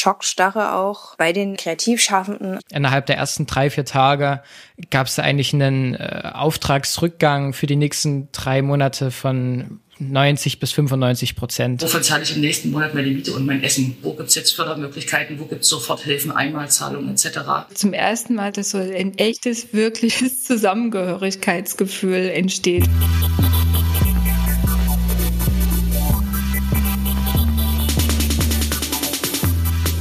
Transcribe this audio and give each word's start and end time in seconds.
Schockstarre 0.00 0.74
auch 0.74 1.14
bei 1.16 1.32
den 1.32 1.56
Kreativschaffenden. 1.56 2.58
Innerhalb 2.72 3.06
der 3.06 3.16
ersten 3.16 3.46
drei, 3.46 3.68
vier 3.68 3.84
Tage 3.84 4.42
gab 4.90 5.06
es 5.06 5.18
eigentlich 5.18 5.52
einen 5.52 5.94
äh, 5.94 6.30
Auftragsrückgang 6.32 7.52
für 7.52 7.66
die 7.66 7.76
nächsten 7.76 8.28
drei 8.32 8.62
Monate 8.62 9.10
von 9.10 9.80
90 9.98 10.58
bis 10.58 10.72
95 10.72 11.36
Prozent. 11.36 11.82
Wovon 11.82 12.02
zahle 12.02 12.22
ich 12.22 12.34
im 12.34 12.40
nächsten 12.40 12.70
Monat 12.70 12.94
meine 12.94 13.08
Miete 13.08 13.34
und 13.34 13.44
mein 13.44 13.62
Essen? 13.62 13.98
Wo 14.00 14.14
gibt 14.14 14.30
es 14.30 14.34
jetzt 14.34 14.52
Fördermöglichkeiten? 14.52 15.38
Wo 15.38 15.44
gibt 15.44 15.62
es 15.62 15.68
Soforthilfen, 15.68 16.30
Einmalzahlungen 16.30 17.10
etc.? 17.10 17.40
Zum 17.74 17.92
ersten 17.92 18.34
Mal, 18.34 18.52
dass 18.52 18.70
so 18.70 18.78
ein 18.78 19.18
echtes, 19.18 19.74
wirkliches 19.74 20.44
Zusammengehörigkeitsgefühl 20.44 22.30
entsteht. 22.30 22.88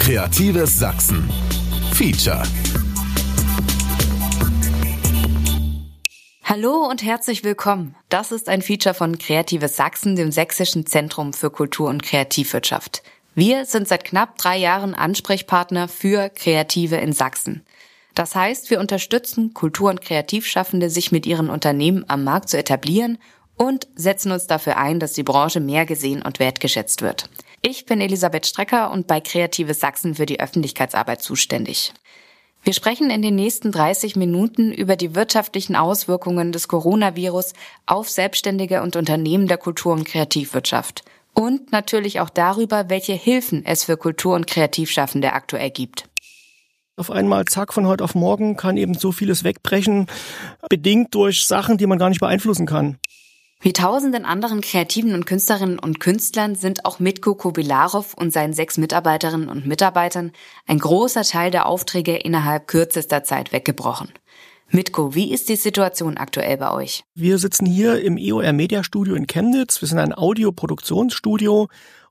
Kreatives 0.09 0.79
Sachsen. 0.79 1.29
Feature. 1.93 2.41
Hallo 6.43 6.87
und 6.89 7.03
herzlich 7.03 7.43
willkommen. 7.43 7.93
Das 8.09 8.31
ist 8.31 8.49
ein 8.49 8.63
Feature 8.63 8.95
von 8.95 9.19
Kreatives 9.19 9.75
Sachsen, 9.75 10.15
dem 10.15 10.31
Sächsischen 10.31 10.87
Zentrum 10.87 11.31
für 11.31 11.51
Kultur- 11.51 11.89
und 11.89 12.01
Kreativwirtschaft. 12.01 13.03
Wir 13.35 13.65
sind 13.65 13.87
seit 13.87 14.03
knapp 14.03 14.39
drei 14.39 14.57
Jahren 14.57 14.95
Ansprechpartner 14.95 15.87
für 15.87 16.29
Kreative 16.29 16.95
in 16.95 17.13
Sachsen. 17.13 17.63
Das 18.15 18.33
heißt, 18.33 18.71
wir 18.71 18.79
unterstützen 18.79 19.53
Kultur- 19.53 19.91
und 19.91 20.01
Kreativschaffende, 20.01 20.89
sich 20.89 21.11
mit 21.11 21.27
ihren 21.27 21.51
Unternehmen 21.51 22.03
am 22.07 22.23
Markt 22.23 22.49
zu 22.49 22.57
etablieren 22.57 23.19
und 23.57 23.87
setzen 23.93 24.31
uns 24.31 24.47
dafür 24.47 24.77
ein, 24.77 24.99
dass 24.99 25.13
die 25.13 25.21
Branche 25.21 25.59
mehr 25.59 25.85
gesehen 25.85 26.23
und 26.23 26.39
wertgeschätzt 26.39 27.03
wird. 27.03 27.29
Ich 27.61 27.85
bin 27.85 27.99
Elisabeth 27.99 28.45
Strecker 28.45 28.89
und 28.89 29.07
bei 29.07 29.19
Kreatives 29.19 29.81
Sachsen 29.81 30.15
für 30.15 30.25
die 30.25 30.39
Öffentlichkeitsarbeit 30.39 31.21
zuständig. 31.21 31.93
Wir 32.63 32.73
sprechen 32.73 33.09
in 33.09 33.21
den 33.21 33.35
nächsten 33.35 33.71
30 33.71 34.15
Minuten 34.15 34.71
über 34.71 34.95
die 34.95 35.13
wirtschaftlichen 35.13 35.75
Auswirkungen 35.75 36.53
des 36.53 36.69
Coronavirus 36.69 37.53
auf 37.85 38.09
Selbstständige 38.09 38.81
und 38.81 38.95
Unternehmen 38.95 39.47
der 39.47 39.57
Kultur- 39.57 39.93
und 39.93 40.05
Kreativwirtschaft. 40.05 41.03
Und 41.33 41.71
natürlich 41.71 42.21
auch 42.21 42.29
darüber, 42.29 42.89
welche 42.89 43.13
Hilfen 43.13 43.65
es 43.65 43.83
für 43.83 43.97
Kultur- 43.97 44.35
und 44.35 44.47
Kreativschaffende 44.47 45.33
aktuell 45.33 45.69
gibt. 45.69 46.09
Auf 46.95 47.11
einmal, 47.11 47.45
zack, 47.45 47.73
von 47.73 47.87
heute 47.87 48.03
auf 48.03 48.15
morgen 48.15 48.57
kann 48.57 48.77
eben 48.77 48.93
so 48.93 49.11
vieles 49.11 49.43
wegbrechen, 49.43 50.07
bedingt 50.69 51.15
durch 51.15 51.45
Sachen, 51.45 51.77
die 51.77 51.87
man 51.87 51.97
gar 51.97 52.09
nicht 52.09 52.19
beeinflussen 52.19 52.65
kann. 52.65 52.99
Wie 53.61 53.73
tausenden 53.73 54.23
anderen 54.23 54.61
Kreativen 54.61 55.13
und 55.13 55.25
Künstlerinnen 55.25 55.79
und 55.79 55.99
Künstlern 55.99 56.55
sind 56.55 56.85
auch 56.85 56.99
Mitko 56.99 57.35
Kobilarov 57.35 58.13
und 58.13 58.31
seinen 58.31 58.53
sechs 58.53 58.77
Mitarbeiterinnen 58.77 59.49
und 59.49 59.67
Mitarbeitern 59.67 60.31
ein 60.65 60.79
großer 60.79 61.23
Teil 61.23 61.51
der 61.51 61.65
Aufträge 61.65 62.15
innerhalb 62.15 62.69
kürzester 62.69 63.25
Zeit 63.25 63.51
weggebrochen. 63.51 64.13
Mitko, 64.69 65.13
wie 65.13 65.33
ist 65.33 65.49
die 65.49 65.57
Situation 65.57 66.17
aktuell 66.17 66.55
bei 66.55 66.71
euch? 66.71 67.03
Wir 67.15 67.37
sitzen 67.37 67.65
hier 67.65 68.01
im 68.01 68.15
EOR 68.17 68.53
Media 68.53 68.81
Studio 68.81 69.15
in 69.15 69.27
Chemnitz. 69.27 69.81
Wir 69.81 69.89
sind 69.89 69.99
ein 69.99 70.13
Audioproduktionsstudio 70.13 71.67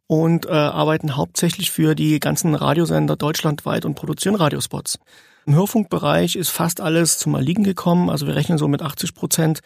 und 0.07 0.45
äh, 0.45 0.51
arbeiten 0.51 1.17
hauptsächlich 1.17 1.71
für 1.71 1.95
die 1.95 2.21
ganzen 2.21 2.55
Radiosender 2.55 3.17
deutschlandweit 3.17 3.87
und 3.87 3.95
produzieren 3.95 4.35
Radiospots. 4.35 4.99
Im 5.47 5.55
Hörfunkbereich 5.55 6.37
ist 6.37 6.51
fast 6.51 6.83
alles 6.83 7.19
zum 7.19 7.35
Erliegen 7.35 7.65
gekommen. 7.65 8.11
Also 8.11 8.27
wir 8.27 8.37
rechnen 8.37 8.59
so 8.59 8.69
mit 8.69 8.83
80 8.83 9.15
Prozent 9.15 9.61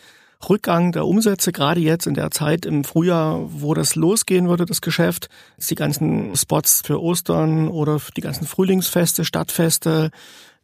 Rückgang 0.49 0.93
der 0.93 1.07
Umsätze, 1.07 1.53
gerade 1.53 1.81
jetzt 1.81 2.07
in 2.07 2.15
der 2.15 2.31
Zeit 2.31 2.67
im 2.67 2.85
Frühjahr, 2.85 3.41
wo 3.49 3.75
das 3.75 3.95
losgehen 3.95 4.49
würde, 4.49 4.67
das 4.67 4.81
Geschäft, 4.81 5.29
die 5.59 5.75
ganzen 5.75 6.35
Spots 6.37 6.83
für 6.85 7.01
Ostern 7.01 7.69
oder 7.69 8.01
die 8.17 8.21
ganzen 8.21 8.47
Frühlingsfeste, 8.47 9.25
Stadtfeste, 9.25 10.11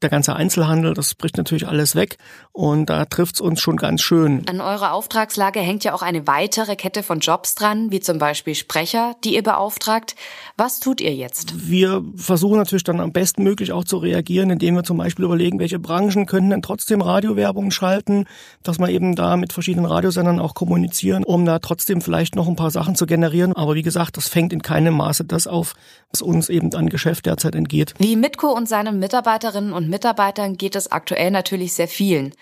der 0.03 0.11
ganze 0.11 0.37
Einzelhandel, 0.37 0.95
das 0.95 1.15
bricht 1.15 1.37
natürlich 1.37 1.67
alles 1.67 1.95
weg 1.95 2.19
und 2.53 2.87
da 2.87 3.05
trifft's 3.05 3.41
uns 3.41 3.61
schon 3.61 3.77
ganz 3.77 4.03
schön. 4.03 4.45
An 4.49 4.61
eurer 4.61 4.93
Auftragslage 4.93 5.61
hängt 5.61 5.85
ja 5.85 5.95
auch 5.95 6.03
eine 6.03 6.27
weitere 6.27 6.77
Kette 6.77 7.03
von 7.03 7.21
Jobs 7.21 7.55
dran, 7.55 7.91
wie 7.91 8.01
zum 8.01 8.19
Beispiel 8.19 8.55
Sprecher, 8.55 9.17
die 9.25 9.35
ihr 9.35 9.43
beauftragt. 9.43 10.15
Was 10.57 10.81
tut 10.81 11.01
ihr 11.01 11.15
jetzt? 11.15 11.69
Wir 11.69 12.05
versuchen 12.17 12.59
natürlich 12.59 12.85
dann 12.85 13.01
am 13.01 13.13
besten 13.13 13.43
möglich 13.43 13.73
auch 13.73 13.85
zu 13.85 13.99
reagieren, 13.99 14.51
indem 14.51 14.77
wir 14.77 14.85
zum 14.85 14.99
Beispiel 14.99 15.25
überlegen, 15.25 15.59
welche 15.59 15.79
Branchen 15.79 16.27
können 16.27 16.51
denn 16.51 16.63
trotzdem 16.63 17.01
Radiowerbung 17.01 17.71
schalten, 17.71 18.27
dass 18.63 18.79
wir 18.79 18.89
eben 18.89 19.17
da 19.17 19.37
mit 19.37 19.53
verschiedenen 19.53 19.87
Radiosendern 19.87 20.39
auch 20.39 20.55
kommunizieren, 20.55 21.25
um 21.25 21.45
da 21.45 21.59
trotzdem 21.59 22.01
vielleicht 22.01 22.37
noch 22.37 22.49
ein 22.49 22.57
paar 22.57 22.71
Sachen 22.71 22.95
zu 22.95 23.07
generieren. 23.07 23.55
Aber 23.55 23.75
wie 23.75 23.83
gesagt, 23.83 24.17
das 24.17 24.29
fängt 24.29 24.53
in 24.53 24.63
keinem 24.63 24.95
Maße 24.95 25.25
das 25.25 25.47
auf, 25.47 25.75
was 26.13 26.23
uns 26.23 26.49
eben 26.49 26.73
an 26.75 26.89
Geschäft 26.89 27.27
derzeit 27.27 27.55
entgeht. 27.55 27.95
Wie 27.99 28.17
Mitko 28.17 28.49
und 28.49 28.69
seine 28.69 28.93
Mitarbeiterinnen 28.93 29.73
und 29.73 29.88
Mitarbeitern 29.89 30.57
geht 30.57 30.77
es 30.77 30.91
aktuell 30.93 31.31
natürlich 31.31 31.75
sehr 31.75 31.89
vielen. 31.89 32.35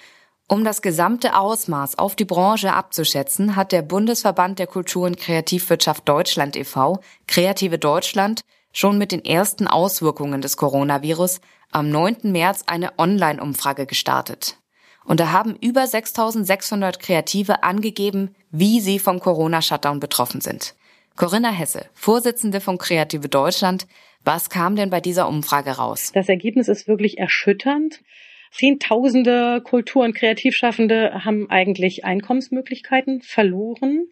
Um 0.48 0.62
das 0.64 0.80
gesamte 0.80 1.36
Ausmaß 1.36 1.98
auf 1.98 2.14
die 2.14 2.24
Branche 2.24 2.72
abzuschätzen, 2.72 3.56
hat 3.56 3.72
der 3.72 3.82
Bundesverband 3.82 4.58
der 4.58 4.68
Kultur- 4.68 5.06
und 5.06 5.18
Kreativwirtschaft 5.18 6.08
Deutschland 6.08 6.54
e.V., 6.54 7.00
Kreative 7.26 7.78
Deutschland, 7.78 8.42
schon 8.72 8.96
mit 8.96 9.10
den 9.10 9.24
ersten 9.24 9.66
Auswirkungen 9.66 10.40
des 10.40 10.56
Coronavirus 10.56 11.40
am 11.72 11.90
9. 11.90 12.18
März 12.24 12.62
eine 12.66 12.98
Online-Umfrage 12.98 13.86
gestartet. 13.86 14.58
Und 15.04 15.20
da 15.20 15.32
haben 15.32 15.56
über 15.56 15.86
6600 15.86 17.00
Kreative 17.00 17.62
angegeben, 17.62 18.34
wie 18.50 18.80
sie 18.80 18.98
vom 18.98 19.18
Corona-Shutdown 19.18 19.98
betroffen 19.98 20.40
sind. 20.40 20.74
Corinna 21.16 21.50
Hesse, 21.50 21.86
Vorsitzende 21.94 22.60
von 22.60 22.76
Kreative 22.76 23.30
Deutschland, 23.30 23.86
was 24.22 24.50
kam 24.50 24.76
denn 24.76 24.90
bei 24.90 25.00
dieser 25.00 25.28
Umfrage 25.28 25.70
raus? 25.70 26.12
Das 26.12 26.28
Ergebnis 26.28 26.68
ist 26.68 26.88
wirklich 26.88 27.16
erschütternd. 27.16 28.02
Zehntausende 28.50 29.62
Kultur- 29.64 30.04
und 30.04 30.14
Kreativschaffende 30.14 31.24
haben 31.24 31.48
eigentlich 31.48 32.04
Einkommensmöglichkeiten 32.04 33.22
verloren. 33.22 34.08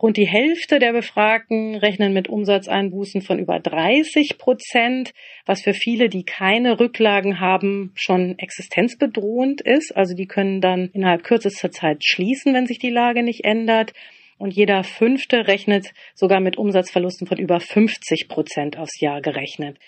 Rund 0.00 0.16
die 0.18 0.28
Hälfte 0.28 0.78
der 0.78 0.92
Befragten 0.92 1.74
rechnen 1.74 2.12
mit 2.12 2.28
Umsatzeinbußen 2.28 3.22
von 3.22 3.40
über 3.40 3.58
30 3.58 4.38
Prozent, 4.38 5.14
was 5.46 5.62
für 5.62 5.74
viele, 5.74 6.08
die 6.08 6.22
keine 6.22 6.78
Rücklagen 6.78 7.40
haben, 7.40 7.90
schon 7.96 8.38
existenzbedrohend 8.38 9.62
ist. 9.62 9.96
Also 9.96 10.14
die 10.14 10.26
können 10.26 10.60
dann 10.60 10.90
innerhalb 10.92 11.24
kürzester 11.24 11.72
Zeit 11.72 12.04
schließen, 12.04 12.54
wenn 12.54 12.66
sich 12.66 12.78
die 12.78 12.90
Lage 12.90 13.24
nicht 13.24 13.44
ändert 13.44 13.94
und 14.38 14.54
jeder 14.54 14.84
Fünfte 14.84 15.46
rechnet 15.46 15.92
sogar 16.14 16.40
mit 16.40 16.58
Umsatzverlusten 16.58 17.26
von 17.26 17.38
über 17.38 17.60
50 17.60 18.28
Prozent 18.28 18.78
aufs 18.78 19.00
Jahr 19.00 19.20
gerechnet. 19.20 19.78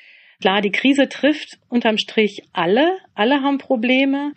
Klar, 0.40 0.60
die 0.60 0.70
Krise 0.70 1.08
trifft 1.08 1.58
unterm 1.68 1.98
Strich 1.98 2.42
alle, 2.52 2.98
alle 3.14 3.42
haben 3.42 3.58
Probleme. 3.58 4.32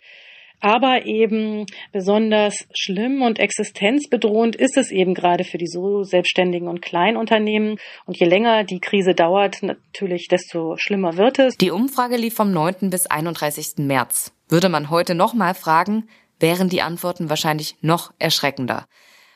Aber 0.64 1.06
eben 1.06 1.66
besonders 1.90 2.68
schlimm 2.72 3.22
und 3.22 3.40
existenzbedrohend 3.40 4.54
ist 4.54 4.76
es 4.78 4.92
eben 4.92 5.12
gerade 5.12 5.42
für 5.42 5.58
die 5.58 5.66
so 5.66 6.04
Selbstständigen 6.04 6.68
und 6.68 6.80
Kleinunternehmen. 6.80 7.80
Und 8.06 8.16
je 8.16 8.26
länger 8.26 8.62
die 8.62 8.78
Krise 8.78 9.12
dauert, 9.12 9.60
natürlich, 9.64 10.28
desto 10.28 10.76
schlimmer 10.76 11.16
wird 11.16 11.40
es. 11.40 11.56
Die 11.56 11.72
Umfrage 11.72 12.16
lief 12.16 12.34
vom 12.34 12.52
9. 12.52 12.90
bis 12.90 13.06
31. 13.06 13.78
März. 13.78 14.32
Würde 14.48 14.68
man 14.68 14.88
heute 14.88 15.16
nochmal 15.16 15.54
fragen, 15.54 16.08
wären 16.38 16.68
die 16.68 16.82
Antworten 16.82 17.28
wahrscheinlich 17.28 17.74
noch 17.80 18.12
erschreckender. 18.20 18.86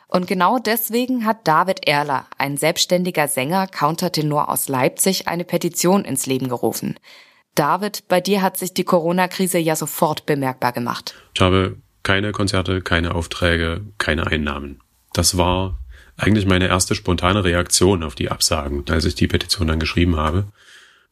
Und 0.09 0.27
genau 0.27 0.59
deswegen 0.59 1.25
hat 1.25 1.49
David 1.49 1.87
Erler, 1.89 2.27
ein 2.39 2.57
selbstständiger 2.57 3.29
Sänger, 3.29 3.67
Countertenor 3.67 4.49
aus 4.49 4.69
Leipzig, 4.69 5.27
eine 5.27 5.45
Petition 5.45 6.05
ins 6.05 6.27
Leben 6.27 6.49
gerufen. 6.49 6.99
David, 7.55 8.05
bei 8.09 8.21
dir 8.21 8.43
hat 8.43 8.57
sich 8.57 8.75
die 8.75 8.85
Corona-Krise 8.85 9.59
ja 9.59 9.75
sofort 9.75 10.27
bemerkbar 10.27 10.73
gemacht. 10.73 11.15
Ich 11.35 11.41
habe 11.41 11.79
keine 12.03 12.33
Konzerte, 12.33 12.83
keine 12.83 13.15
Aufträge, 13.15 13.81
keine 13.99 14.27
Einnahmen. 14.27 14.81
Das 15.13 15.37
war 15.37 15.79
eigentlich 16.17 16.47
meine 16.47 16.69
erste 16.69 16.95
spontane 16.95 17.45
Reaktion 17.45 18.03
auf 18.03 18.15
die 18.15 18.31
Absagen, 18.31 18.85
als 18.89 19.05
ich 19.05 19.17
die 19.17 19.27
Petition 19.27 19.67
dann 19.67 19.81
geschrieben 19.81 20.17
habe. 20.17 20.47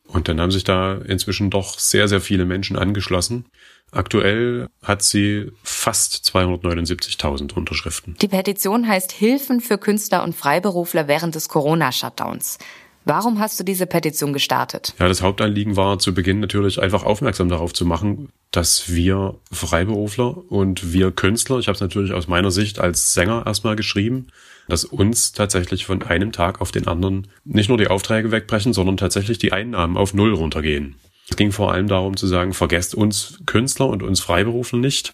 Und 0.07 0.29
dann 0.29 0.41
haben 0.41 0.51
sich 0.51 0.65
da 0.65 0.95
inzwischen 0.95 1.51
doch 1.51 1.79
sehr, 1.79 2.09
sehr 2.09 2.21
viele 2.21 2.45
Menschen 2.45 2.77
angeschlossen. 2.77 3.47
Aktuell 3.91 4.69
hat 4.83 5.03
sie 5.03 5.53
fast 5.63 6.25
279.000 6.27 7.55
Unterschriften. 7.55 8.17
Die 8.21 8.29
Petition 8.29 8.89
heißt 8.89 9.13
Hilfen 9.13 9.61
für 9.61 9.79
Künstler 9.79 10.25
und 10.25 10.35
Freiberufler 10.35 11.09
während 11.09 11.35
des 11.35 11.49
Corona-Shutdowns. 11.49 12.59
Warum 13.05 13.39
hast 13.39 13.61
du 13.61 13.65
diese 13.65 13.87
Petition 13.87 14.33
gestartet? 14.33 14.95
Ja, 14.99 15.09
das 15.09 15.21
Hauptanliegen 15.21 15.77
war 15.77 15.99
zu 15.99 16.15
Beginn 16.15 16.41
natürlich 16.41 16.81
einfach 16.81 17.05
aufmerksam 17.05 17.51
darauf 17.51 17.75
zu 17.75 17.85
machen, 17.85 18.31
dass 18.51 18.93
wir 18.93 19.35
Freiberufler 19.53 20.51
und 20.51 20.93
wir 20.93 21.11
Künstler, 21.11 21.59
ich 21.59 21.69
habe 21.69 21.75
es 21.75 21.83
natürlich 21.83 22.13
aus 22.13 22.29
meiner 22.29 22.51
Sicht 22.51 22.79
als 22.79 23.13
Sänger 23.13 23.45
erstmal 23.47 23.77
geschrieben, 23.77 24.29
dass 24.69 24.85
uns 24.85 25.33
tatsächlich 25.33 25.85
von 25.85 26.03
einem 26.03 26.33
Tag 26.33 26.63
auf 26.63 26.73
den 26.73 26.87
anderen 26.87 27.29
nicht 27.45 27.69
nur 27.69 27.77
die 27.77 27.89
Aufträge 27.89 28.31
wegbrechen, 28.31 28.73
sondern 28.73 28.97
tatsächlich 28.97 29.39
die 29.39 29.53
Einnahmen 29.53 29.99
auf 29.99 30.15
Null 30.15 30.33
runtergehen. 30.33 30.97
Es 31.29 31.37
ging 31.37 31.53
vor 31.53 31.73
allem 31.73 31.89
darum 31.89 32.17
zu 32.17 32.27
sagen, 32.27 32.55
vergesst 32.55 32.95
uns 32.95 33.39
Künstler 33.45 33.89
und 33.89 34.03
uns 34.03 34.21
Freiberufler 34.21 34.79
nicht. 34.79 35.13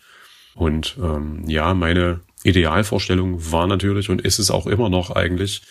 Und 0.54 0.96
ähm, 1.02 1.44
ja, 1.48 1.74
meine 1.74 2.20
Idealvorstellung 2.42 3.52
war 3.52 3.66
natürlich 3.66 4.10
und 4.10 4.20
ist 4.20 4.38
es 4.38 4.50
auch 4.50 4.66
immer 4.66 4.88
noch 4.88 5.10
eigentlich 5.10 5.62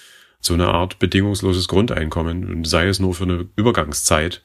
so 0.41 0.53
eine 0.53 0.69
Art 0.69 0.99
bedingungsloses 0.99 1.67
Grundeinkommen 1.67 2.49
und 2.49 2.67
sei 2.67 2.87
es 2.87 2.99
nur 2.99 3.13
für 3.13 3.23
eine 3.23 3.47
Übergangszeit, 3.55 4.43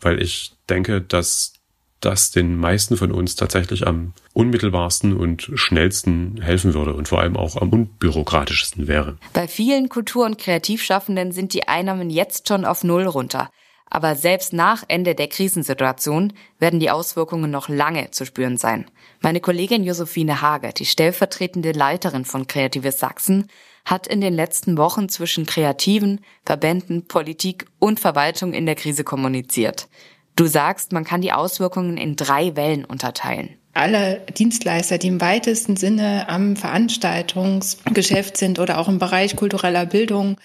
weil 0.00 0.22
ich 0.22 0.52
denke, 0.68 1.00
dass 1.00 1.54
das 2.00 2.30
den 2.30 2.56
meisten 2.56 2.96
von 2.96 3.10
uns 3.10 3.34
tatsächlich 3.34 3.86
am 3.86 4.12
unmittelbarsten 4.32 5.16
und 5.16 5.50
schnellsten 5.54 6.40
helfen 6.40 6.74
würde 6.74 6.94
und 6.94 7.08
vor 7.08 7.20
allem 7.20 7.36
auch 7.36 7.56
am 7.56 7.70
unbürokratischsten 7.70 8.86
wäre. 8.86 9.18
Bei 9.32 9.48
vielen 9.48 9.88
Kultur- 9.88 10.26
und 10.26 10.38
Kreativschaffenden 10.38 11.32
sind 11.32 11.54
die 11.54 11.66
Einnahmen 11.66 12.10
jetzt 12.10 12.48
schon 12.48 12.64
auf 12.64 12.84
Null 12.84 13.04
runter. 13.04 13.50
Aber 13.90 14.16
selbst 14.16 14.52
nach 14.52 14.84
Ende 14.88 15.14
der 15.14 15.28
Krisensituation 15.28 16.34
werden 16.58 16.78
die 16.78 16.90
Auswirkungen 16.90 17.50
noch 17.50 17.68
lange 17.68 18.10
zu 18.10 18.26
spüren 18.26 18.58
sein. 18.58 18.84
Meine 19.20 19.40
Kollegin 19.40 19.82
Josephine 19.82 20.42
Hager, 20.42 20.72
die 20.72 20.84
stellvertretende 20.84 21.72
Leiterin 21.72 22.26
von 22.26 22.46
Kreatives 22.46 22.98
Sachsen, 22.98 23.48
hat 23.90 24.06
in 24.06 24.20
den 24.20 24.34
letzten 24.34 24.76
Wochen 24.76 25.08
zwischen 25.08 25.46
Kreativen, 25.46 26.20
Verbänden, 26.44 27.06
Politik 27.06 27.66
und 27.78 28.00
Verwaltung 28.00 28.52
in 28.52 28.66
der 28.66 28.74
Krise 28.74 29.04
kommuniziert. 29.04 29.88
Du 30.36 30.46
sagst, 30.46 30.92
man 30.92 31.04
kann 31.04 31.20
die 31.20 31.32
Auswirkungen 31.32 31.96
in 31.96 32.16
drei 32.16 32.54
Wellen 32.54 32.84
unterteilen 32.84 33.58
alle 33.78 34.20
Dienstleister, 34.36 34.98
die 34.98 35.06
im 35.06 35.20
weitesten 35.20 35.76
Sinne 35.76 36.28
am 36.28 36.56
Veranstaltungsgeschäft 36.56 38.36
sind 38.36 38.58
oder 38.58 38.78
auch 38.78 38.88
im 38.88 38.98
Bereich 38.98 39.36
kultureller 39.36 39.86
Bildung, 39.86 40.36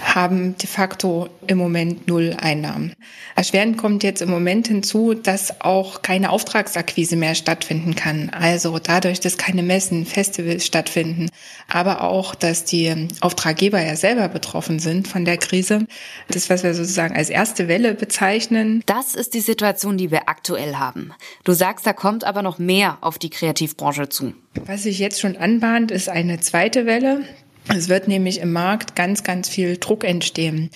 haben 0.00 0.56
de 0.58 0.68
facto 0.68 1.28
im 1.46 1.58
Moment 1.58 2.06
null 2.06 2.36
Einnahmen. 2.40 2.94
Erschwerend 3.36 3.78
kommt 3.78 4.02
jetzt 4.02 4.22
im 4.22 4.30
Moment 4.30 4.68
hinzu, 4.68 5.14
dass 5.14 5.60
auch 5.60 6.02
keine 6.02 6.30
Auftragsakquise 6.30 7.16
mehr 7.16 7.34
stattfinden 7.34 7.94
kann. 7.94 8.30
Also 8.30 8.78
dadurch, 8.78 9.20
dass 9.20 9.38
keine 9.38 9.62
Messen, 9.62 10.06
Festivals 10.06 10.64
stattfinden, 10.66 11.28
aber 11.68 12.02
auch, 12.02 12.34
dass 12.34 12.64
die 12.64 13.08
Auftraggeber 13.20 13.80
ja 13.82 13.96
selber 13.96 14.28
betroffen 14.28 14.78
sind 14.78 15.08
von 15.08 15.24
der 15.24 15.36
Krise. 15.36 15.86
Das, 16.28 16.50
was 16.50 16.62
wir 16.62 16.74
sozusagen 16.74 17.16
als 17.16 17.30
erste 17.30 17.68
Welle 17.68 17.94
bezeichnen. 17.94 18.82
Das 18.86 19.14
ist 19.14 19.34
die 19.34 19.40
Situation, 19.40 19.96
die 19.96 20.10
wir 20.10 20.28
aktuell 20.28 20.76
haben. 20.76 21.12
Du 21.44 21.52
sagst, 21.52 21.86
da 21.86 21.92
kommt 21.92 22.24
aber 22.24 22.42
noch 22.42 22.58
mehr 22.58 22.98
auf 23.00 23.18
die 23.18 23.30
Kreativbranche 23.30 24.08
zu. 24.08 24.34
Was 24.66 24.84
sich 24.84 24.98
jetzt 24.98 25.20
schon 25.20 25.36
anbahnt, 25.36 25.90
ist 25.90 26.08
eine 26.08 26.40
zweite 26.40 26.86
Welle. 26.86 27.24
Es 27.68 27.88
wird 27.88 28.08
nämlich 28.08 28.40
im 28.40 28.52
Markt 28.52 28.94
ganz, 28.94 29.22
ganz 29.22 29.48
viel 29.48 29.78
Druck 29.78 30.04
entstehen. 30.04 30.70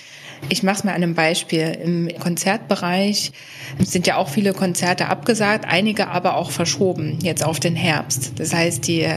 Ich 0.47 0.63
mache 0.63 0.77
es 0.77 0.83
mal 0.83 0.91
an 0.91 1.03
einem 1.03 1.13
Beispiel. 1.13 1.77
Im 1.83 2.09
Konzertbereich 2.19 3.31
sind 3.77 4.07
ja 4.07 4.17
auch 4.17 4.29
viele 4.29 4.53
Konzerte 4.53 5.07
abgesagt, 5.07 5.65
einige 5.67 6.07
aber 6.07 6.35
auch 6.35 6.49
verschoben, 6.49 7.19
jetzt 7.21 7.43
auf 7.45 7.59
den 7.59 7.75
Herbst. 7.75 8.33
Das 8.37 8.53
heißt, 8.53 8.87
die 8.87 9.07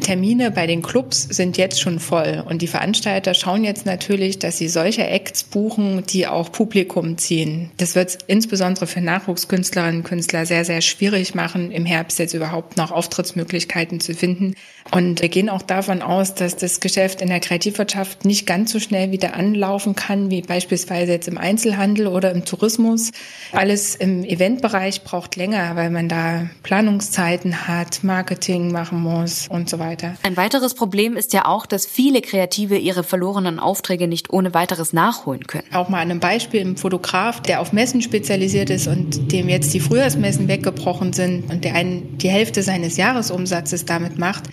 Termine 0.00 0.50
bei 0.50 0.66
den 0.66 0.82
Clubs 0.82 1.22
sind 1.22 1.56
jetzt 1.58 1.80
schon 1.80 2.00
voll 2.00 2.42
und 2.48 2.60
die 2.60 2.66
Veranstalter 2.66 3.34
schauen 3.34 3.62
jetzt 3.62 3.86
natürlich, 3.86 4.40
dass 4.40 4.58
sie 4.58 4.68
solche 4.68 5.06
Acts 5.06 5.44
buchen, 5.44 6.04
die 6.06 6.26
auch 6.26 6.50
Publikum 6.50 7.18
ziehen. 7.18 7.70
Das 7.76 7.94
wird 7.94 8.18
insbesondere 8.26 8.86
für 8.88 9.00
Nachwuchskünstlerinnen 9.00 9.98
und 9.98 10.04
Künstler 10.04 10.44
sehr, 10.46 10.64
sehr 10.64 10.80
schwierig 10.80 11.34
machen, 11.34 11.70
im 11.70 11.86
Herbst 11.86 12.18
jetzt 12.18 12.34
überhaupt 12.34 12.76
noch 12.76 12.90
Auftrittsmöglichkeiten 12.90 14.00
zu 14.00 14.14
finden. 14.14 14.54
Und 14.90 15.22
wir 15.22 15.28
gehen 15.28 15.48
auch 15.48 15.62
davon 15.62 16.02
aus, 16.02 16.34
dass 16.34 16.56
das 16.56 16.80
Geschäft 16.80 17.11
in 17.20 17.28
der 17.28 17.40
Kreativwirtschaft 17.40 18.24
nicht 18.24 18.46
ganz 18.46 18.72
so 18.72 18.80
schnell 18.80 19.10
wieder 19.10 19.34
anlaufen 19.34 19.94
kann, 19.94 20.30
wie 20.30 20.42
beispielsweise 20.42 21.12
jetzt 21.12 21.28
im 21.28 21.36
Einzelhandel 21.36 22.06
oder 22.06 22.30
im 22.30 22.44
Tourismus. 22.44 23.10
Alles 23.52 23.94
im 23.94 24.24
Eventbereich 24.24 25.02
braucht 25.02 25.36
länger, 25.36 25.76
weil 25.76 25.90
man 25.90 26.08
da 26.08 26.46
Planungszeiten 26.62 27.68
hat, 27.68 28.04
Marketing 28.04 28.72
machen 28.72 29.00
muss 29.00 29.48
und 29.48 29.68
so 29.68 29.78
weiter. 29.78 30.14
Ein 30.22 30.36
weiteres 30.36 30.74
Problem 30.74 31.16
ist 31.16 31.32
ja 31.32 31.44
auch, 31.46 31.66
dass 31.66 31.86
viele 31.86 32.22
Kreative 32.22 32.78
ihre 32.78 33.02
verlorenen 33.02 33.58
Aufträge 33.58 34.06
nicht 34.06 34.32
ohne 34.32 34.54
weiteres 34.54 34.92
nachholen 34.92 35.46
können. 35.46 35.64
Auch 35.72 35.88
mal 35.88 36.00
an 36.00 36.10
einem 36.10 36.20
Beispiel 36.20 36.60
im 36.60 36.76
Fotograf, 36.76 37.40
der 37.40 37.60
auf 37.60 37.72
Messen 37.72 38.02
spezialisiert 38.02 38.70
ist 38.70 38.86
und 38.86 39.32
dem 39.32 39.48
jetzt 39.48 39.74
die 39.74 39.80
Frühjahrsmessen 39.80 40.48
weggebrochen 40.48 41.12
sind 41.12 41.50
und 41.50 41.64
der 41.64 41.74
einen 41.74 42.18
die 42.18 42.28
Hälfte 42.28 42.62
seines 42.62 42.96
Jahresumsatzes 42.96 43.84
damit 43.84 44.18
macht, 44.18 44.44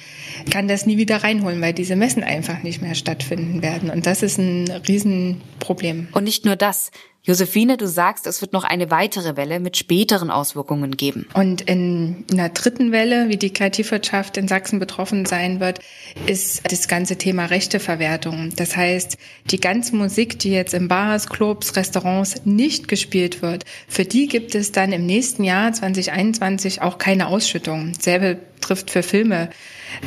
kann 0.50 0.68
das 0.68 0.86
nie 0.86 0.98
wieder 0.98 1.18
reinholen, 1.24 1.62
weil 1.62 1.74
diese 1.74 1.96
Messen 1.96 2.24
einfach 2.24 2.49
nicht 2.64 2.82
mehr 2.82 2.96
stattfinden 2.96 3.62
werden. 3.62 3.90
Und 3.90 4.06
das 4.06 4.24
ist 4.24 4.38
ein 4.38 4.70
Riesenproblem. 4.88 6.10
Und 6.12 6.24
nicht 6.24 6.46
nur 6.46 6.56
das. 6.56 6.92
Josephine, 7.24 7.76
du 7.76 7.86
sagst, 7.86 8.26
es 8.28 8.42
wird 8.42 8.54
noch 8.54 8.64
eine 8.64 8.90
weitere 8.92 9.36
Welle 9.36 9.60
mit 9.60 9.76
späteren 9.76 10.32
Auswirkungen 10.32 10.96
geben. 10.96 11.28
Und 11.34 11.62
in 11.62 12.26
einer 12.32 12.50
dritten 12.50 12.92
Welle, 12.94 13.28
wie 13.28 13.36
die 13.36 13.52
Kreativwirtschaft 13.52 14.38
in 14.38 14.48
Sachsen 14.48 14.80
betroffen 14.80 15.26
sein 15.26 15.60
wird, 15.60 15.80
ist 16.28 16.72
das 16.72 16.88
ganze 16.88 17.18
Thema 17.18 17.46
Rechteverwertung. 17.46 18.54
Das 18.56 18.76
heißt, 18.78 19.18
die 19.52 19.60
ganze 19.60 19.96
Musik, 19.96 20.40
die 20.40 20.52
jetzt 20.52 20.74
in 20.74 20.88
Bars, 20.88 21.28
Clubs, 21.28 21.76
Restaurants 21.76 22.46
nicht 22.46 22.88
gespielt 22.88 23.42
wird, 23.42 23.66
für 23.88 24.06
die 24.06 24.28
gibt 24.28 24.56
es 24.56 24.72
dann 24.72 24.94
im 24.94 25.06
nächsten 25.06 25.44
Jahr 25.44 25.74
2021 25.74 26.82
auch 26.82 26.98
keine 26.98 27.28
Ausschüttung. 27.28 27.94
Selbe 28.00 28.40
trifft 28.62 28.92
für 28.92 29.04
Filme 29.04 29.50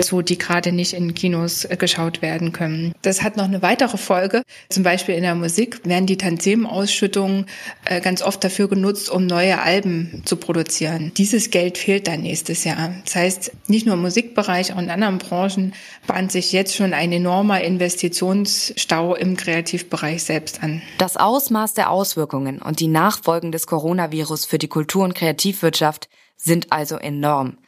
so 0.00 0.22
die 0.22 0.38
gerade 0.38 0.72
nicht 0.72 0.92
in 0.92 1.14
Kinos 1.14 1.64
äh, 1.64 1.76
geschaut 1.76 2.22
werden 2.22 2.52
können. 2.52 2.94
Das 3.02 3.22
hat 3.22 3.36
noch 3.36 3.44
eine 3.44 3.62
weitere 3.62 3.96
Folge. 3.96 4.42
Zum 4.68 4.82
Beispiel 4.82 5.14
in 5.14 5.22
der 5.22 5.34
Musik 5.34 5.80
werden 5.84 6.06
die 6.06 6.16
Tantiemenausschüttungen 6.16 7.46
äh, 7.84 8.00
ganz 8.00 8.22
oft 8.22 8.42
dafür 8.42 8.68
genutzt, 8.68 9.10
um 9.10 9.26
neue 9.26 9.60
Alben 9.60 10.22
zu 10.24 10.36
produzieren. 10.36 11.12
Dieses 11.16 11.50
Geld 11.50 11.78
fehlt 11.78 12.06
dann 12.06 12.22
nächstes 12.22 12.64
Jahr. 12.64 12.94
Das 13.04 13.14
heißt, 13.14 13.52
nicht 13.68 13.86
nur 13.86 13.94
im 13.94 14.02
Musikbereich, 14.02 14.72
auch 14.72 14.78
in 14.78 14.90
anderen 14.90 15.18
Branchen 15.18 15.72
bahnt 16.06 16.32
sich 16.32 16.52
jetzt 16.52 16.74
schon 16.74 16.94
ein 16.94 17.12
enormer 17.12 17.62
Investitionsstau 17.62 19.14
im 19.14 19.36
Kreativbereich 19.36 20.22
selbst 20.22 20.62
an. 20.62 20.82
Das 20.98 21.16
Ausmaß 21.16 21.74
der 21.74 21.90
Auswirkungen 21.90 22.60
und 22.60 22.80
die 22.80 22.88
Nachfolgen 22.88 23.52
des 23.52 23.66
Coronavirus 23.66 24.44
für 24.44 24.58
die 24.58 24.68
Kultur- 24.68 25.04
und 25.04 25.14
Kreativwirtschaft 25.14 26.08
sind 26.36 26.72
also 26.72 26.96
enorm. 26.96 27.58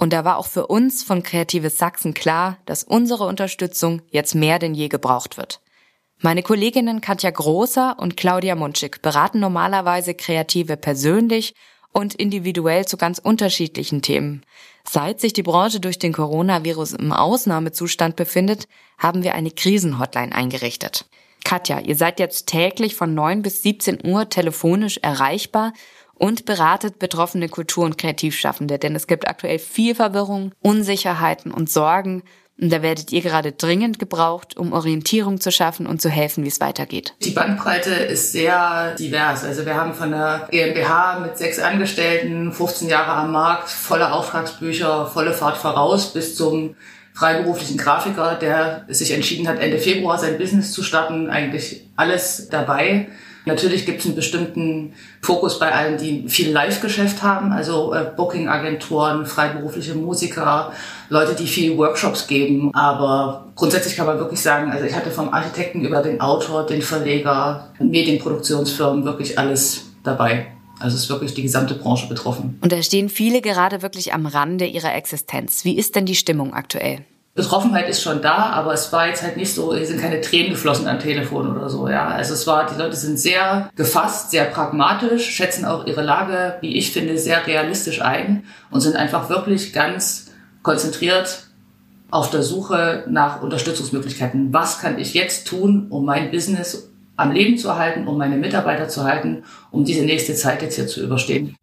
Und 0.00 0.14
da 0.14 0.24
war 0.24 0.38
auch 0.38 0.46
für 0.46 0.66
uns 0.66 1.04
von 1.04 1.22
Kreatives 1.22 1.76
Sachsen 1.76 2.14
klar, 2.14 2.56
dass 2.64 2.84
unsere 2.84 3.24
Unterstützung 3.24 4.00
jetzt 4.08 4.34
mehr 4.34 4.58
denn 4.58 4.72
je 4.72 4.88
gebraucht 4.88 5.36
wird. 5.36 5.60
Meine 6.22 6.42
Kolleginnen 6.42 7.02
Katja 7.02 7.30
Großer 7.30 7.98
und 7.98 8.16
Claudia 8.16 8.54
Munschik 8.54 9.02
beraten 9.02 9.40
normalerweise 9.40 10.14
Kreative 10.14 10.78
persönlich 10.78 11.54
und 11.92 12.14
individuell 12.14 12.86
zu 12.86 12.96
ganz 12.96 13.18
unterschiedlichen 13.18 14.00
Themen. 14.00 14.42
Seit 14.88 15.20
sich 15.20 15.34
die 15.34 15.42
Branche 15.42 15.80
durch 15.80 15.98
den 15.98 16.14
Coronavirus 16.14 16.94
im 16.94 17.12
Ausnahmezustand 17.12 18.16
befindet, 18.16 18.68
haben 18.96 19.22
wir 19.22 19.34
eine 19.34 19.50
Krisenhotline 19.50 20.34
eingerichtet. 20.34 21.04
Katja, 21.44 21.78
ihr 21.80 21.96
seid 21.96 22.20
jetzt 22.20 22.46
täglich 22.46 22.94
von 22.94 23.12
9 23.12 23.42
bis 23.42 23.62
17 23.62 23.98
Uhr 24.06 24.30
telefonisch 24.30 24.98
erreichbar 25.02 25.74
und 26.20 26.44
beratet 26.44 26.98
betroffene 26.98 27.48
Kultur- 27.48 27.86
und 27.86 27.96
Kreativschaffende, 27.96 28.78
denn 28.78 28.94
es 28.94 29.06
gibt 29.06 29.26
aktuell 29.26 29.58
viel 29.58 29.94
Verwirrung, 29.94 30.52
Unsicherheiten 30.60 31.50
und 31.50 31.70
Sorgen. 31.70 32.22
Und 32.60 32.70
da 32.70 32.82
werdet 32.82 33.10
ihr 33.10 33.22
gerade 33.22 33.52
dringend 33.52 33.98
gebraucht, 33.98 34.54
um 34.58 34.74
Orientierung 34.74 35.40
zu 35.40 35.50
schaffen 35.50 35.86
und 35.86 36.02
zu 36.02 36.10
helfen, 36.10 36.44
wie 36.44 36.48
es 36.48 36.60
weitergeht. 36.60 37.14
Die 37.22 37.30
Bandbreite 37.30 37.94
ist 37.94 38.32
sehr 38.32 38.94
divers. 38.96 39.44
Also 39.44 39.64
wir 39.64 39.74
haben 39.74 39.94
von 39.94 40.10
der 40.10 40.46
GmbH 40.50 41.20
mit 41.20 41.38
sechs 41.38 41.58
Angestellten, 41.58 42.52
15 42.52 42.90
Jahre 42.90 43.12
am 43.12 43.32
Markt, 43.32 43.70
volle 43.70 44.12
Auftragsbücher, 44.12 45.06
volle 45.06 45.32
Fahrt 45.32 45.56
voraus 45.56 46.12
bis 46.12 46.36
zum 46.36 46.76
freiberuflichen 47.14 47.78
Grafiker, 47.78 48.34
der 48.34 48.84
sich 48.88 49.12
entschieden 49.12 49.48
hat, 49.48 49.58
Ende 49.58 49.78
Februar 49.78 50.18
sein 50.18 50.36
Business 50.36 50.72
zu 50.72 50.82
starten. 50.82 51.30
Eigentlich 51.30 51.86
alles 51.96 52.48
dabei. 52.50 53.08
Natürlich 53.46 53.86
gibt 53.86 54.00
es 54.00 54.06
einen 54.06 54.14
bestimmten 54.14 54.92
Fokus 55.22 55.58
bei 55.58 55.72
allen, 55.72 55.98
die 55.98 56.28
viel 56.28 56.50
Live-Geschäft 56.50 57.22
haben, 57.22 57.52
also 57.52 57.94
äh, 57.94 58.10
Booking-Agenturen, 58.16 59.24
freiberufliche 59.26 59.94
Musiker, 59.94 60.72
Leute, 61.08 61.34
die 61.34 61.46
viel 61.46 61.76
Workshops 61.78 62.26
geben. 62.26 62.74
Aber 62.74 63.52
grundsätzlich 63.56 63.96
kann 63.96 64.06
man 64.06 64.18
wirklich 64.18 64.40
sagen, 64.40 64.70
also 64.70 64.84
ich 64.84 64.94
hatte 64.94 65.10
vom 65.10 65.32
Architekten 65.32 65.84
über 65.84 66.02
den 66.02 66.20
Autor, 66.20 66.66
den 66.66 66.82
Verleger, 66.82 67.70
Medienproduktionsfirmen 67.78 69.04
wirklich 69.04 69.38
alles 69.38 69.86
dabei. 70.04 70.48
Also 70.78 70.96
ist 70.96 71.10
wirklich 71.10 71.34
die 71.34 71.42
gesamte 71.42 71.74
Branche 71.74 72.08
betroffen. 72.08 72.58
Und 72.62 72.72
da 72.72 72.82
stehen 72.82 73.10
viele 73.10 73.42
gerade 73.42 73.82
wirklich 73.82 74.14
am 74.14 74.26
Rande 74.26 74.64
ihrer 74.64 74.94
Existenz. 74.94 75.64
Wie 75.64 75.76
ist 75.76 75.94
denn 75.94 76.06
die 76.06 76.14
Stimmung 76.14 76.54
aktuell? 76.54 77.04
Betroffenheit 77.34 77.88
ist 77.88 78.02
schon 78.02 78.22
da, 78.22 78.50
aber 78.50 78.74
es 78.74 78.92
war 78.92 79.06
jetzt 79.06 79.22
halt 79.22 79.36
nicht 79.36 79.54
so, 79.54 79.74
hier 79.74 79.86
sind 79.86 80.00
keine 80.00 80.20
Tränen 80.20 80.50
geflossen 80.50 80.88
am 80.88 80.98
Telefon 80.98 81.50
oder 81.56 81.68
so, 81.70 81.88
ja. 81.88 82.08
Also 82.08 82.34
es 82.34 82.46
war, 82.46 82.66
die 82.66 82.78
Leute 82.78 82.96
sind 82.96 83.18
sehr 83.18 83.70
gefasst, 83.76 84.32
sehr 84.32 84.44
pragmatisch, 84.46 85.30
schätzen 85.30 85.64
auch 85.64 85.86
ihre 85.86 86.02
Lage, 86.02 86.56
wie 86.60 86.76
ich 86.76 86.92
finde, 86.92 87.16
sehr 87.18 87.46
realistisch 87.46 88.02
ein 88.02 88.44
und 88.70 88.80
sind 88.80 88.96
einfach 88.96 89.30
wirklich 89.30 89.72
ganz 89.72 90.32
konzentriert 90.62 91.44
auf 92.10 92.30
der 92.30 92.42
Suche 92.42 93.04
nach 93.08 93.42
Unterstützungsmöglichkeiten. 93.42 94.52
Was 94.52 94.80
kann 94.80 94.98
ich 94.98 95.14
jetzt 95.14 95.46
tun, 95.46 95.86
um 95.90 96.04
mein 96.04 96.32
Business 96.32 96.90
am 97.16 97.30
Leben 97.30 97.56
zu 97.58 97.76
halten, 97.76 98.08
um 98.08 98.18
meine 98.18 98.36
Mitarbeiter 98.36 98.88
zu 98.88 99.04
halten, 99.04 99.44
um 99.70 99.84
diese 99.84 100.04
nächste 100.04 100.34
Zeit 100.34 100.62
jetzt 100.62 100.74
hier 100.74 100.88
zu 100.88 101.02
überstehen? 101.02 101.54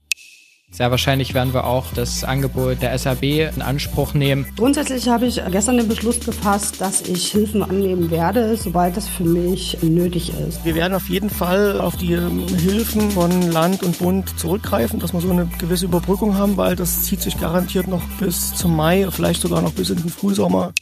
Sehr 0.69 0.91
wahrscheinlich 0.91 1.33
werden 1.33 1.53
wir 1.53 1.65
auch 1.65 1.93
das 1.93 2.25
Angebot 2.25 2.81
der 2.81 2.97
SAB 2.97 3.23
in 3.23 3.61
Anspruch 3.61 4.13
nehmen. 4.13 4.45
Grundsätzlich 4.57 5.07
habe 5.07 5.25
ich 5.25 5.41
gestern 5.49 5.77
den 5.77 5.87
Beschluss 5.87 6.19
gefasst, 6.19 6.81
dass 6.81 7.01
ich 7.01 7.31
Hilfen 7.31 7.63
annehmen 7.63 8.11
werde, 8.11 8.57
sobald 8.57 8.97
das 8.97 9.07
für 9.07 9.23
mich 9.23 9.77
nötig 9.81 10.33
ist. 10.45 10.65
Wir 10.65 10.75
werden 10.75 10.93
auf 10.93 11.07
jeden 11.07 11.29
Fall 11.29 11.79
auf 11.79 11.95
die 11.95 12.13
ähm, 12.13 12.45
Hilfen 12.49 13.11
von 13.11 13.49
Land 13.49 13.81
und 13.81 13.99
Bund 13.99 14.37
zurückgreifen, 14.37 14.99
dass 14.99 15.13
wir 15.13 15.21
so 15.21 15.31
eine 15.31 15.49
gewisse 15.57 15.85
Überbrückung 15.85 16.35
haben, 16.35 16.57
weil 16.57 16.75
das 16.75 17.03
zieht 17.03 17.21
sich 17.21 17.39
garantiert 17.39 17.87
noch 17.87 18.03
bis 18.19 18.53
zum 18.53 18.75
Mai, 18.75 19.07
vielleicht 19.09 19.41
sogar 19.41 19.61
noch 19.61 19.71
bis 19.71 19.89
in 19.89 19.97
den 19.97 20.09
Frühsommer. 20.09 20.73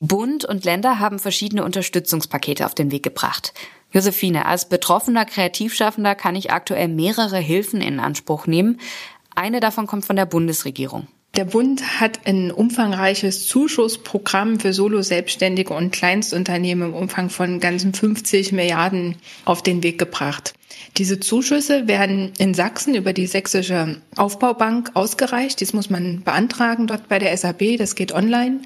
Bund 0.00 0.44
und 0.44 0.64
Länder 0.64 0.98
haben 0.98 1.18
verschiedene 1.20 1.64
Unterstützungspakete 1.64 2.66
auf 2.66 2.74
den 2.74 2.90
Weg 2.90 3.04
gebracht. 3.04 3.54
Josephine, 3.94 4.46
als 4.46 4.68
betroffener 4.68 5.24
Kreativschaffender 5.24 6.16
kann 6.16 6.34
ich 6.34 6.50
aktuell 6.50 6.88
mehrere 6.88 7.38
Hilfen 7.38 7.80
in 7.80 8.00
Anspruch 8.00 8.48
nehmen. 8.48 8.80
Eine 9.36 9.60
davon 9.60 9.86
kommt 9.86 10.04
von 10.04 10.16
der 10.16 10.26
Bundesregierung. 10.26 11.06
Der 11.36 11.44
Bund 11.44 12.00
hat 12.00 12.26
ein 12.26 12.52
umfangreiches 12.52 13.46
Zuschussprogramm 13.46 14.60
für 14.60 14.72
Solo-Selbstständige 14.72 15.74
und 15.74 15.92
Kleinstunternehmen 15.92 16.90
im 16.90 16.94
Umfang 16.94 17.30
von 17.30 17.58
ganzen 17.58 17.94
50 17.94 18.52
Milliarden 18.52 19.16
auf 19.44 19.62
den 19.62 19.82
Weg 19.82 19.98
gebracht. 19.98 20.54
Diese 20.96 21.18
Zuschüsse 21.18 21.88
werden 21.88 22.32
in 22.38 22.54
Sachsen 22.54 22.94
über 22.94 23.12
die 23.12 23.26
Sächsische 23.26 24.00
Aufbaubank 24.16 24.92
ausgereicht. 24.94 25.60
Dies 25.60 25.72
muss 25.72 25.90
man 25.90 26.22
beantragen 26.22 26.86
dort 26.86 27.08
bei 27.08 27.18
der 27.18 27.36
SAB. 27.36 27.78
Das 27.78 27.96
geht 27.96 28.12
online. 28.12 28.60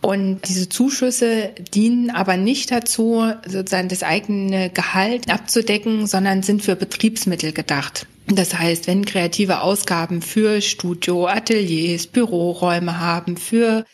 Und 0.00 0.48
diese 0.48 0.68
Zuschüsse 0.68 1.50
dienen 1.74 2.10
aber 2.10 2.36
nicht 2.36 2.70
dazu, 2.70 3.32
sozusagen 3.46 3.88
das 3.88 4.02
eigene 4.02 4.70
Gehalt 4.70 5.30
abzudecken, 5.30 6.06
sondern 6.06 6.42
sind 6.42 6.62
für 6.62 6.76
Betriebsmittel 6.76 7.52
gedacht. 7.52 8.06
Das 8.26 8.56
heißt, 8.58 8.86
wenn 8.86 9.04
kreative 9.04 9.62
Ausgaben 9.62 10.22
für 10.22 10.60
Studio, 10.60 11.26
Ateliers, 11.26 12.06
Büroräume 12.06 13.00
haben, 13.00 13.36
für 13.36 13.84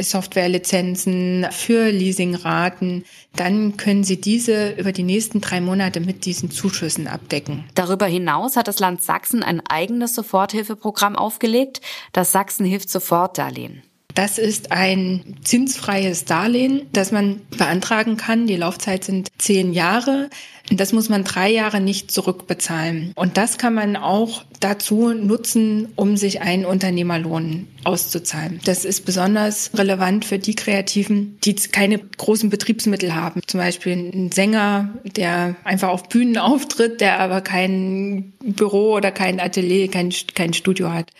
Softwarelizenzen, 0.00 1.46
für 1.52 1.90
Leasingraten, 1.90 3.04
dann 3.36 3.76
können 3.76 4.02
Sie 4.02 4.20
diese 4.20 4.70
über 4.72 4.92
die 4.92 5.04
nächsten 5.04 5.40
drei 5.40 5.60
Monate 5.60 6.00
mit 6.00 6.24
diesen 6.24 6.50
Zuschüssen 6.50 7.06
abdecken. 7.06 7.64
Darüber 7.74 8.06
hinaus 8.06 8.56
hat 8.56 8.68
das 8.68 8.80
Land 8.80 9.02
Sachsen 9.02 9.44
ein 9.44 9.64
eigenes 9.64 10.14
Soforthilfeprogramm 10.14 11.16
aufgelegt, 11.16 11.80
das 12.12 12.32
Sachsen 12.32 12.66
hilft 12.66 12.90
Sofortdarlehen. 12.90 13.82
Das 14.16 14.38
ist 14.38 14.72
ein 14.72 15.36
zinsfreies 15.44 16.24
Darlehen, 16.24 16.86
das 16.90 17.12
man 17.12 17.42
beantragen 17.58 18.16
kann. 18.16 18.46
Die 18.46 18.56
Laufzeit 18.56 19.04
sind 19.04 19.28
zehn 19.36 19.74
Jahre. 19.74 20.30
Das 20.70 20.94
muss 20.94 21.10
man 21.10 21.22
drei 21.22 21.50
Jahre 21.50 21.82
nicht 21.82 22.10
zurückbezahlen. 22.10 23.12
Und 23.14 23.36
das 23.36 23.58
kann 23.58 23.74
man 23.74 23.94
auch 23.94 24.42
dazu 24.58 25.12
nutzen, 25.12 25.88
um 25.96 26.16
sich 26.16 26.40
einen 26.40 26.64
Unternehmerlohn 26.64 27.68
auszuzahlen. 27.86 28.60
Das 28.64 28.84
ist 28.84 29.04
besonders 29.04 29.70
relevant 29.74 30.24
für 30.24 30.38
die 30.38 30.54
Kreativen, 30.54 31.38
die 31.44 31.54
keine 31.54 31.98
großen 31.98 32.50
Betriebsmittel 32.50 33.14
haben. 33.14 33.40
Zum 33.46 33.60
Beispiel 33.60 33.92
ein 33.92 34.32
Sänger, 34.32 34.90
der 35.04 35.56
einfach 35.64 35.88
auf 35.88 36.08
Bühnen 36.08 36.36
auftritt, 36.46 37.00
der 37.00 37.20
aber 37.20 37.40
kein 37.40 38.32
Büro 38.42 38.94
oder 38.94 39.10
kein 39.10 39.40
Atelier, 39.40 39.90
kein, 39.90 40.12
kein 40.34 40.52
Studio 40.52 40.92
hat. 40.92 41.10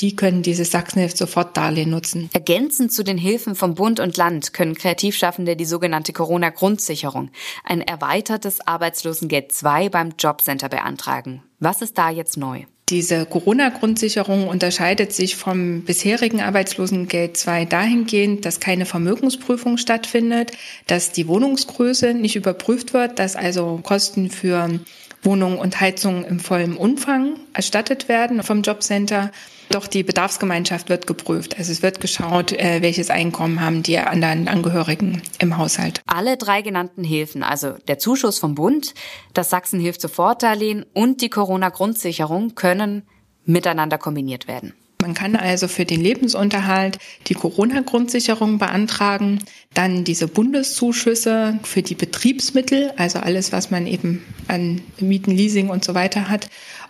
Die 0.00 0.14
können 0.14 0.42
dieses 0.42 0.70
Sachsenhilfe 0.70 1.16
sofort 1.16 1.56
Darlehen 1.56 1.90
nutzen. 1.90 2.30
Ergänzend 2.32 2.92
zu 2.92 3.02
den 3.02 3.18
Hilfen 3.18 3.54
vom 3.54 3.74
Bund 3.74 4.00
und 4.00 4.16
Land 4.16 4.52
können 4.52 4.74
Kreativschaffende 4.74 5.56
die 5.56 5.64
sogenannte 5.64 6.12
Corona-Grundsicherung, 6.12 7.30
ein 7.64 7.80
erweitertes 7.80 8.66
Arbeitslosengeld 8.66 9.52
2 9.52 9.88
beim 9.88 10.14
Jobcenter 10.18 10.68
beantragen. 10.68 11.42
Was 11.58 11.80
ist 11.80 11.96
da 11.96 12.10
jetzt 12.10 12.36
neu? 12.36 12.64
Diese 12.92 13.24
Corona-Grundsicherung 13.24 14.48
unterscheidet 14.48 15.14
sich 15.14 15.36
vom 15.36 15.80
bisherigen 15.80 16.42
Arbeitslosengeld 16.42 17.38
2 17.38 17.64
dahingehend, 17.64 18.44
dass 18.44 18.60
keine 18.60 18.84
Vermögensprüfung 18.84 19.78
stattfindet, 19.78 20.52
dass 20.88 21.10
die 21.10 21.26
Wohnungsgröße 21.26 22.12
nicht 22.12 22.36
überprüft 22.36 22.92
wird, 22.92 23.18
dass 23.18 23.34
also 23.34 23.80
Kosten 23.82 24.28
für 24.28 24.78
Wohnung 25.22 25.56
und 25.56 25.80
Heizung 25.80 26.26
im 26.26 26.38
vollen 26.38 26.76
Umfang 26.76 27.36
erstattet 27.54 28.10
werden 28.10 28.42
vom 28.42 28.60
Jobcenter. 28.60 29.32
Doch 29.72 29.86
die 29.86 30.02
Bedarfsgemeinschaft 30.02 30.90
wird 30.90 31.06
geprüft. 31.06 31.56
Also 31.58 31.72
es 31.72 31.82
wird 31.82 31.98
geschaut, 31.98 32.52
äh, 32.52 32.82
welches 32.82 33.08
Einkommen 33.08 33.62
haben 33.62 33.82
die 33.82 33.96
anderen 33.98 34.46
Angehörigen 34.46 35.22
im 35.38 35.56
Haushalt. 35.56 36.02
Alle 36.06 36.36
drei 36.36 36.60
genannten 36.60 37.02
Hilfen, 37.02 37.42
also 37.42 37.72
der 37.88 37.98
Zuschuss 37.98 38.38
vom 38.38 38.54
Bund, 38.54 38.92
das 39.32 39.48
Sachsenhilft 39.48 40.02
Sofortdarlehen 40.02 40.84
und 40.92 41.22
die 41.22 41.30
Corona-Grundsicherung 41.30 42.54
können 42.54 43.04
miteinander 43.46 43.96
kombiniert 43.96 44.46
werden. 44.46 44.74
Man 45.02 45.14
kann 45.14 45.34
also 45.34 45.66
für 45.66 45.84
den 45.84 46.00
Lebensunterhalt 46.00 46.98
die 47.26 47.34
Corona-Grundsicherung 47.34 48.58
beantragen, 48.58 49.40
dann 49.74 50.04
diese 50.04 50.28
Bundeszuschüsse 50.28 51.58
für 51.64 51.82
die 51.82 51.96
Betriebsmittel, 51.96 52.92
also 52.96 53.18
alles, 53.18 53.50
was 53.50 53.72
man 53.72 53.88
eben 53.88 54.22
an 54.46 54.80
Mieten, 55.00 55.32
Leasing 55.32 55.70
und 55.70 55.82
so 55.82 55.94
weiter 55.94 56.28
hat. 56.28 56.48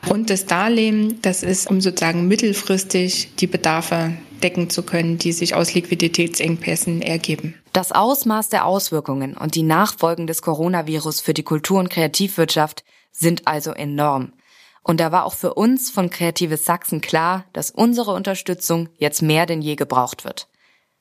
Und 0.08 0.30
das 0.30 0.46
Darlehen, 0.46 1.20
das 1.22 1.42
ist, 1.42 1.70
um 1.70 1.80
sozusagen 1.80 2.26
mittelfristig 2.28 3.34
die 3.36 3.46
Bedarfe 3.46 4.12
decken 4.42 4.68
zu 4.68 4.82
können, 4.82 5.18
die 5.18 5.32
sich 5.32 5.54
aus 5.54 5.74
Liquiditätsengpässen 5.74 7.02
ergeben. 7.02 7.54
Das 7.72 7.92
Ausmaß 7.92 8.48
der 8.48 8.66
Auswirkungen 8.66 9.36
und 9.36 9.54
die 9.54 9.62
Nachfolgen 9.62 10.26
des 10.26 10.42
Coronavirus 10.42 11.20
für 11.20 11.34
die 11.34 11.44
Kultur- 11.44 11.78
und 11.78 11.90
Kreativwirtschaft 11.90 12.84
sind 13.12 13.46
also 13.46 13.70
enorm. 13.72 14.32
Und 14.82 14.98
da 14.98 15.12
war 15.12 15.24
auch 15.24 15.34
für 15.34 15.54
uns 15.54 15.90
von 15.90 16.10
Kreatives 16.10 16.64
Sachsen 16.64 17.00
klar, 17.00 17.44
dass 17.52 17.70
unsere 17.70 18.12
Unterstützung 18.12 18.88
jetzt 18.96 19.22
mehr 19.22 19.46
denn 19.46 19.62
je 19.62 19.76
gebraucht 19.76 20.24
wird. 20.24 20.48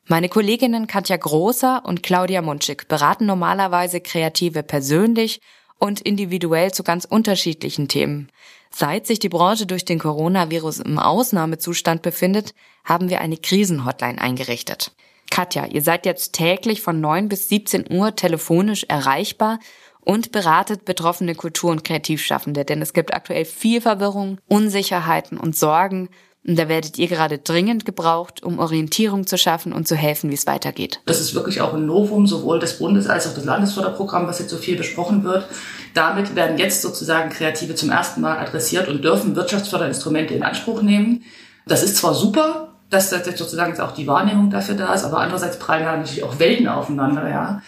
Meine 0.05 0.29
Kolleginnen 0.29 0.87
Katja 0.87 1.17
Großer 1.17 1.83
und 1.85 2.03
Claudia 2.03 2.41
Munschik 2.41 2.87
beraten 2.87 3.25
normalerweise 3.25 4.01
Kreative 4.01 4.63
persönlich 4.63 5.41
und 5.81 5.99
individuell 5.99 6.71
zu 6.71 6.83
ganz 6.83 7.05
unterschiedlichen 7.05 7.87
Themen. 7.87 8.29
Seit 8.69 9.07
sich 9.07 9.19
die 9.19 9.29
Branche 9.29 9.65
durch 9.65 9.83
den 9.83 9.99
Coronavirus 9.99 10.79
im 10.79 10.99
Ausnahmezustand 10.99 12.03
befindet, 12.03 12.53
haben 12.85 13.09
wir 13.09 13.19
eine 13.19 13.35
Krisenhotline 13.35 14.21
eingerichtet. 14.21 14.91
Katja, 15.31 15.65
ihr 15.65 15.81
seid 15.81 16.05
jetzt 16.05 16.33
täglich 16.33 16.81
von 16.81 17.01
9 17.01 17.29
bis 17.29 17.49
17 17.49 17.91
Uhr 17.91 18.15
telefonisch 18.15 18.85
erreichbar 18.87 19.59
und 20.01 20.31
beratet 20.31 20.85
betroffene 20.85 21.35
Kultur- 21.35 21.71
und 21.71 21.83
Kreativschaffende, 21.83 22.63
denn 22.63 22.81
es 22.81 22.93
gibt 22.93 23.13
aktuell 23.13 23.45
viel 23.45 23.81
Verwirrung, 23.81 24.37
Unsicherheiten 24.47 25.37
und 25.37 25.57
Sorgen. 25.57 26.09
Und 26.47 26.57
da 26.57 26.67
werdet 26.67 26.97
ihr 26.97 27.07
gerade 27.07 27.37
dringend 27.37 27.85
gebraucht, 27.85 28.41
um 28.41 28.57
Orientierung 28.57 29.27
zu 29.27 29.37
schaffen 29.37 29.73
und 29.73 29.87
zu 29.87 29.95
helfen, 29.95 30.31
wie 30.31 30.35
es 30.35 30.47
weitergeht. 30.47 30.99
Das 31.05 31.21
ist 31.21 31.35
wirklich 31.35 31.61
auch 31.61 31.75
ein 31.75 31.85
Novum, 31.85 32.25
sowohl 32.25 32.59
des 32.59 32.79
Bundes 32.79 33.07
als 33.07 33.27
auch 33.27 33.35
des 33.35 33.45
Landesförderprogramms, 33.45 34.27
was 34.27 34.39
jetzt 34.39 34.49
so 34.49 34.57
viel 34.57 34.75
besprochen 34.75 35.23
wird. 35.23 35.47
Damit 35.93 36.35
werden 36.35 36.57
jetzt 36.57 36.81
sozusagen 36.81 37.29
Kreative 37.29 37.75
zum 37.75 37.91
ersten 37.91 38.21
Mal 38.21 38.39
adressiert 38.39 38.87
und 38.87 39.03
dürfen 39.03 39.35
Wirtschaftsförderinstrumente 39.35 40.33
in 40.33 40.41
Anspruch 40.41 40.81
nehmen. 40.81 41.23
Das 41.67 41.83
ist 41.83 41.97
zwar 41.97 42.15
super, 42.15 42.73
dass 42.89 43.11
jetzt 43.11 43.37
sozusagen 43.37 43.69
jetzt 43.69 43.81
auch 43.81 43.91
die 43.91 44.07
Wahrnehmung 44.07 44.49
dafür 44.49 44.75
da 44.75 44.93
ist, 44.93 45.03
aber 45.03 45.19
andererseits 45.19 45.59
prallen 45.59 45.85
natürlich 45.85 46.23
auch 46.23 46.39
Welten 46.39 46.67
aufeinander, 46.67 47.29
ja. 47.29 47.61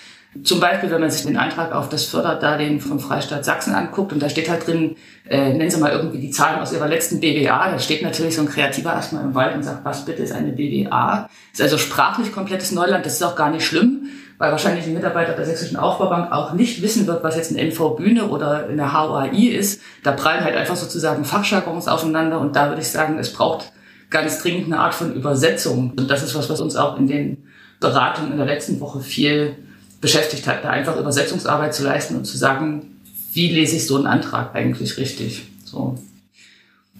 Zum 0.44 0.60
Beispiel, 0.60 0.90
wenn 0.90 1.02
man 1.02 1.12
sich 1.12 1.26
den 1.26 1.38
Antrag 1.38 1.74
auf 1.74 1.90
das 1.90 2.06
Förderdarlehen 2.06 2.80
vom 2.80 3.00
Freistaat 3.00 3.46
Sachsen 3.46 3.76
anguckt 3.76 4.14
und 4.14 4.22
da 4.22 4.30
steht 4.30 4.50
halt 4.50 4.66
drin, 4.66 4.96
äh, 5.30 5.54
nennen 5.54 5.70
Sie 5.70 5.80
mal 5.80 5.92
irgendwie 5.92 6.20
die 6.20 6.32
Zahlen 6.32 6.60
aus 6.60 6.74
Ihrer 6.74 6.88
letzten 6.88 7.20
BWA, 7.20 7.70
da 7.70 7.78
steht 7.78 8.02
natürlich 8.02 8.36
so 8.36 8.42
ein 8.42 8.50
Kreativer 8.50 8.94
erstmal 8.94 9.24
im 9.24 9.36
Wald 9.36 9.56
und 9.56 9.64
sagt, 9.64 9.86
was 9.86 10.06
bitte 10.06 10.24
ist 10.24 10.32
eine 10.32 10.52
BWA? 10.52 11.30
Ist 11.52 11.62
also 11.62 11.78
sprachlich 11.78 12.32
komplettes 12.32 12.72
Neuland, 12.72 13.06
das 13.06 13.14
ist 13.14 13.24
auch 13.24 13.36
gar 13.36 13.52
nicht 13.52 13.64
schlimm, 13.64 14.08
weil 14.40 14.52
wahrscheinlich 14.52 14.88
ein 14.88 14.96
Mitarbeiter 14.96 15.34
der 15.34 15.46
Sächsischen 15.46 15.78
Aufbaubank 15.78 16.32
auch 16.32 16.54
nicht 16.54 16.82
wissen 16.82 17.06
wird, 17.06 17.24
was 17.24 17.36
jetzt 17.36 17.52
ein 17.52 17.58
NV-Bühne 17.58 18.28
oder 18.28 18.68
eine 18.68 18.92
HOAI 18.92 19.50
ist. 19.50 19.82
Da 20.02 20.14
prallen 20.14 20.44
halt 20.44 20.56
einfach 20.56 20.76
sozusagen 20.76 21.26
Fachjargons 21.26 21.88
aufeinander 21.88 22.40
und 22.40 22.56
da 22.56 22.70
würde 22.70 22.82
ich 22.82 22.88
sagen, 22.88 23.20
es 23.20 23.32
braucht 23.32 23.72
ganz 24.10 24.42
dringend 24.42 24.66
eine 24.66 24.80
Art 24.80 24.96
von 24.96 25.14
Übersetzung. 25.14 25.94
Und 25.96 26.10
das 26.10 26.24
ist 26.24 26.34
was, 26.36 26.50
was 26.50 26.60
uns 26.60 26.76
auch 26.76 26.98
in 26.98 27.08
den 27.08 27.44
Beratungen 27.80 28.32
in 28.32 28.38
der 28.38 28.48
letzten 28.48 28.80
Woche 28.80 29.02
viel 29.02 29.58
beschäftigt 30.04 30.46
hat, 30.48 30.66
da 30.66 30.70
einfach 30.70 30.98
Übersetzungsarbeit 30.98 31.74
zu 31.74 31.86
leisten 31.86 32.18
und 32.18 32.26
zu 32.26 32.38
sagen, 32.38 33.00
wie 33.32 33.48
lese 33.48 33.78
ich 33.78 33.88
so 33.88 33.96
einen 33.96 34.06
Antrag 34.06 34.54
eigentlich 34.54 34.98
richtig. 34.98 35.48
So. 35.64 35.98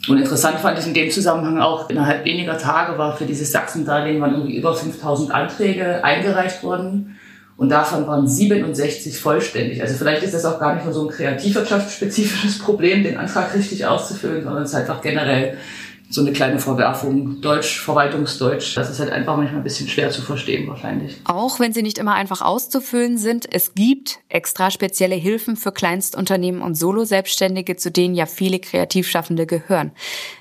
Und 0.08 0.18
interessant 0.18 0.60
fand 0.60 0.80
ich 0.80 0.88
in 0.88 0.94
dem 0.94 1.12
Zusammenhang 1.12 1.60
auch, 1.60 1.90
innerhalb 1.90 2.24
weniger 2.24 2.58
Tage 2.58 2.98
war 2.98 3.18
für 3.18 3.26
dieses 3.26 3.52
Sachsen-Darlehen 3.52 4.22
waren 4.22 4.36
irgendwie 4.36 4.56
über 4.56 4.74
5000 4.74 5.32
Anträge 5.32 6.02
eingereicht 6.02 6.64
worden. 6.64 7.20
Und 7.58 7.70
davon 7.70 8.08
waren 8.08 8.26
67 8.26 9.20
vollständig. 9.20 9.82
Also 9.82 9.96
vielleicht 9.96 10.24
ist 10.24 10.34
das 10.34 10.46
auch 10.46 10.58
gar 10.58 10.74
nicht 10.74 10.86
nur 10.86 10.94
so 10.94 11.08
ein 11.08 11.14
kreativwirtschaftsspezifisches 11.14 12.60
Problem, 12.60 13.04
den 13.04 13.18
Antrag 13.18 13.54
richtig 13.54 13.86
auszufüllen, 13.86 14.46
sondern 14.46 14.64
es 14.64 14.70
ist 14.70 14.76
einfach 14.76 15.02
generell 15.02 15.58
so 16.10 16.22
eine 16.22 16.32
kleine 16.32 16.60
Verwerfung. 16.60 17.42
Deutsch, 17.42 17.80
Verwaltungsdeutsch, 17.80 18.78
das 18.78 18.90
ist 18.90 19.00
halt 19.00 19.12
einfach 19.12 19.36
manchmal 19.36 19.62
ein 19.62 19.64
bisschen 19.64 19.88
schwer 19.88 20.12
zu 20.12 20.22
verstehen 20.22 20.68
wahrscheinlich. 20.68 21.18
Auch 21.26 21.60
wenn 21.60 21.74
sie 21.74 21.82
nicht 21.82 21.98
immer 21.98 22.14
einfach 22.14 22.42
auszufüllen 22.42 23.18
sind, 23.18 23.52
es 23.52 23.74
gibt 23.74 24.20
extra 24.30 24.70
spezielle 24.70 25.16
Hilfen 25.16 25.56
für 25.56 25.72
Kleinstunternehmen 25.72 26.62
und 26.62 26.76
Solo-Selbstständige, 26.76 27.76
zu 27.76 27.92
denen 27.92 28.16
ja 28.16 28.26
viele 28.26 28.60
Kreativschaffende 28.60 29.46
gehören. 29.46 29.92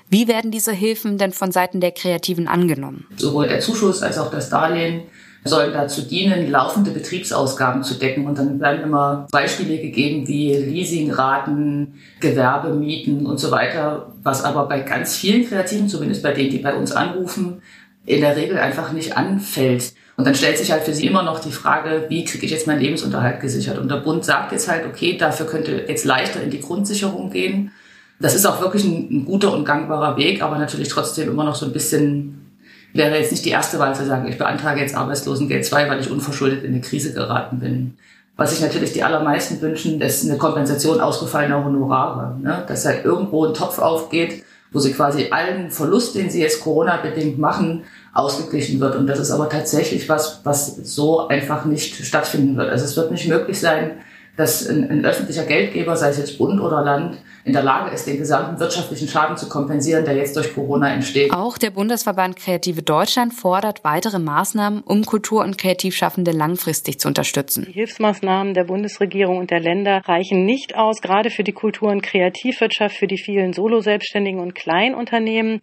Wie 0.09 0.27
werden 0.27 0.51
diese 0.51 0.71
Hilfen 0.71 1.17
denn 1.17 1.31
von 1.31 1.51
Seiten 1.51 1.81
der 1.81 1.91
Kreativen 1.91 2.47
angenommen? 2.47 3.07
Sowohl 3.17 3.47
der 3.47 3.59
Zuschuss 3.59 4.03
als 4.03 4.19
auch 4.19 4.29
das 4.29 4.49
Darlehen 4.49 5.03
sollen 5.45 5.73
dazu 5.73 6.01
dienen, 6.03 6.49
laufende 6.49 6.91
Betriebsausgaben 6.91 7.83
zu 7.83 7.95
decken. 7.95 8.25
Und 8.25 8.37
dann 8.37 8.59
werden 8.59 8.83
immer 8.83 9.27
Beispiele 9.31 9.77
gegeben 9.77 10.27
wie 10.27 10.53
Leasingraten, 10.53 11.95
Gewerbemieten 12.19 13.25
und 13.25 13.39
so 13.39 13.51
weiter, 13.51 14.13
was 14.23 14.43
aber 14.43 14.67
bei 14.67 14.79
ganz 14.81 15.15
vielen 15.15 15.47
Kreativen, 15.47 15.89
zumindest 15.89 16.23
bei 16.23 16.31
denen, 16.31 16.49
die 16.49 16.59
bei 16.59 16.73
uns 16.73 16.91
anrufen, 16.91 17.61
in 18.05 18.21
der 18.21 18.35
Regel 18.35 18.57
einfach 18.57 18.91
nicht 18.91 19.17
anfällt. 19.17 19.93
Und 20.15 20.25
dann 20.25 20.35
stellt 20.35 20.57
sich 20.57 20.71
halt 20.71 20.83
für 20.83 20.93
sie 20.93 21.07
immer 21.07 21.23
noch 21.23 21.39
die 21.39 21.51
Frage, 21.51 22.05
wie 22.09 22.23
kriege 22.23 22.45
ich 22.45 22.51
jetzt 22.51 22.67
meinen 22.67 22.81
Lebensunterhalt 22.81 23.39
gesichert? 23.39 23.79
Und 23.79 23.89
der 23.89 23.97
Bund 23.97 24.23
sagt 24.23 24.51
jetzt 24.51 24.69
halt, 24.69 24.85
okay, 24.85 25.17
dafür 25.17 25.47
könnte 25.47 25.85
jetzt 25.87 26.05
leichter 26.05 26.41
in 26.41 26.51
die 26.51 26.59
Grundsicherung 26.59 27.31
gehen. 27.31 27.71
Das 28.19 28.35
ist 28.35 28.45
auch 28.45 28.61
wirklich 28.61 28.83
ein, 28.85 29.07
ein 29.09 29.25
guter 29.25 29.51
und 29.53 29.65
gangbarer 29.65 30.15
Weg, 30.17 30.43
aber 30.43 30.59
natürlich 30.59 30.89
trotzdem 30.89 31.29
immer 31.29 31.43
noch 31.43 31.55
so 31.55 31.65
ein 31.65 31.73
bisschen 31.73 32.42
wäre 32.93 33.17
jetzt 33.17 33.31
nicht 33.31 33.45
die 33.45 33.49
erste 33.49 33.79
Wahl 33.79 33.95
zu 33.95 34.05
sagen, 34.05 34.27
ich 34.27 34.37
beantrage 34.37 34.81
jetzt 34.81 34.95
Arbeitslosengeld 34.95 35.65
2, 35.65 35.89
weil 35.89 35.99
ich 35.99 36.11
unverschuldet 36.11 36.63
in 36.63 36.71
eine 36.71 36.81
Krise 36.81 37.13
geraten 37.13 37.59
bin. 37.59 37.97
Was 38.35 38.51
sich 38.51 38.61
natürlich 38.61 38.93
die 38.93 39.03
allermeisten 39.03 39.61
wünschen, 39.61 40.01
ist 40.01 40.27
eine 40.27 40.37
Kompensation 40.37 40.99
ausgefallener 40.99 41.63
Honorare. 41.63 42.39
Ne? 42.39 42.63
Dass 42.67 42.85
halt 42.85 43.05
irgendwo 43.05 43.45
ein 43.45 43.53
Topf 43.53 43.79
aufgeht, 43.79 44.43
wo 44.71 44.79
sie 44.79 44.91
quasi 44.91 45.27
allen 45.29 45.69
Verlust, 45.69 46.15
den 46.15 46.29
sie 46.29 46.41
jetzt 46.41 46.61
Corona-bedingt 46.61 47.37
machen, 47.37 47.83
ausgeglichen 48.13 48.79
wird. 48.79 48.95
Und 48.95 49.07
das 49.07 49.19
ist 49.19 49.31
aber 49.31 49.49
tatsächlich 49.49 50.09
was, 50.09 50.41
was 50.43 50.75
so 50.75 51.27
einfach 51.27 51.65
nicht 51.65 52.03
stattfinden 52.05 52.57
wird. 52.57 52.69
Also 52.69 52.85
es 52.85 52.97
wird 52.97 53.11
nicht 53.11 53.27
möglich 53.27 53.59
sein, 53.59 53.91
dass 54.35 54.67
ein, 54.67 54.89
ein 54.89 55.05
öffentlicher 55.05 55.43
Geldgeber, 55.43 55.95
sei 55.95 56.09
es 56.09 56.17
jetzt 56.17 56.37
Bund 56.37 56.59
oder 56.59 56.83
Land, 56.83 57.17
in 57.45 57.53
der 57.53 57.61
Lage 57.61 57.93
ist, 57.93 58.07
den 58.07 58.17
gesamten 58.17 58.59
wirtschaftlichen 58.59 59.07
Schaden 59.07 59.35
zu 59.35 59.49
kompensieren, 59.49 60.05
der 60.05 60.15
jetzt 60.15 60.35
durch 60.35 60.53
Corona 60.55 60.93
entsteht. 60.93 61.33
Auch 61.33 61.57
der 61.57 61.71
Bundesverband 61.71 62.37
Kreative 62.37 62.81
Deutschland 62.81 63.33
fordert 63.33 63.83
weitere 63.83 64.17
Maßnahmen, 64.17 64.81
um 64.81 65.03
Kultur- 65.03 65.43
und 65.43 65.57
Kreativschaffende 65.57 66.31
langfristig 66.31 66.99
zu 66.99 67.09
unterstützen. 67.09 67.65
Die 67.67 67.73
Hilfsmaßnahmen 67.73 68.53
der 68.53 68.63
Bundesregierung 68.63 69.37
und 69.37 69.51
der 69.51 69.59
Länder 69.59 70.01
reichen 70.05 70.45
nicht 70.45 70.75
aus, 70.75 71.01
gerade 71.01 71.29
für 71.29 71.43
die 71.43 71.51
Kultur- 71.51 71.91
und 71.91 72.01
Kreativwirtschaft, 72.01 72.95
für 72.95 73.07
die 73.07 73.17
vielen 73.17 73.51
Solo-Selbstständigen 73.51 74.39
und 74.39 74.55
Kleinunternehmen 74.55 75.61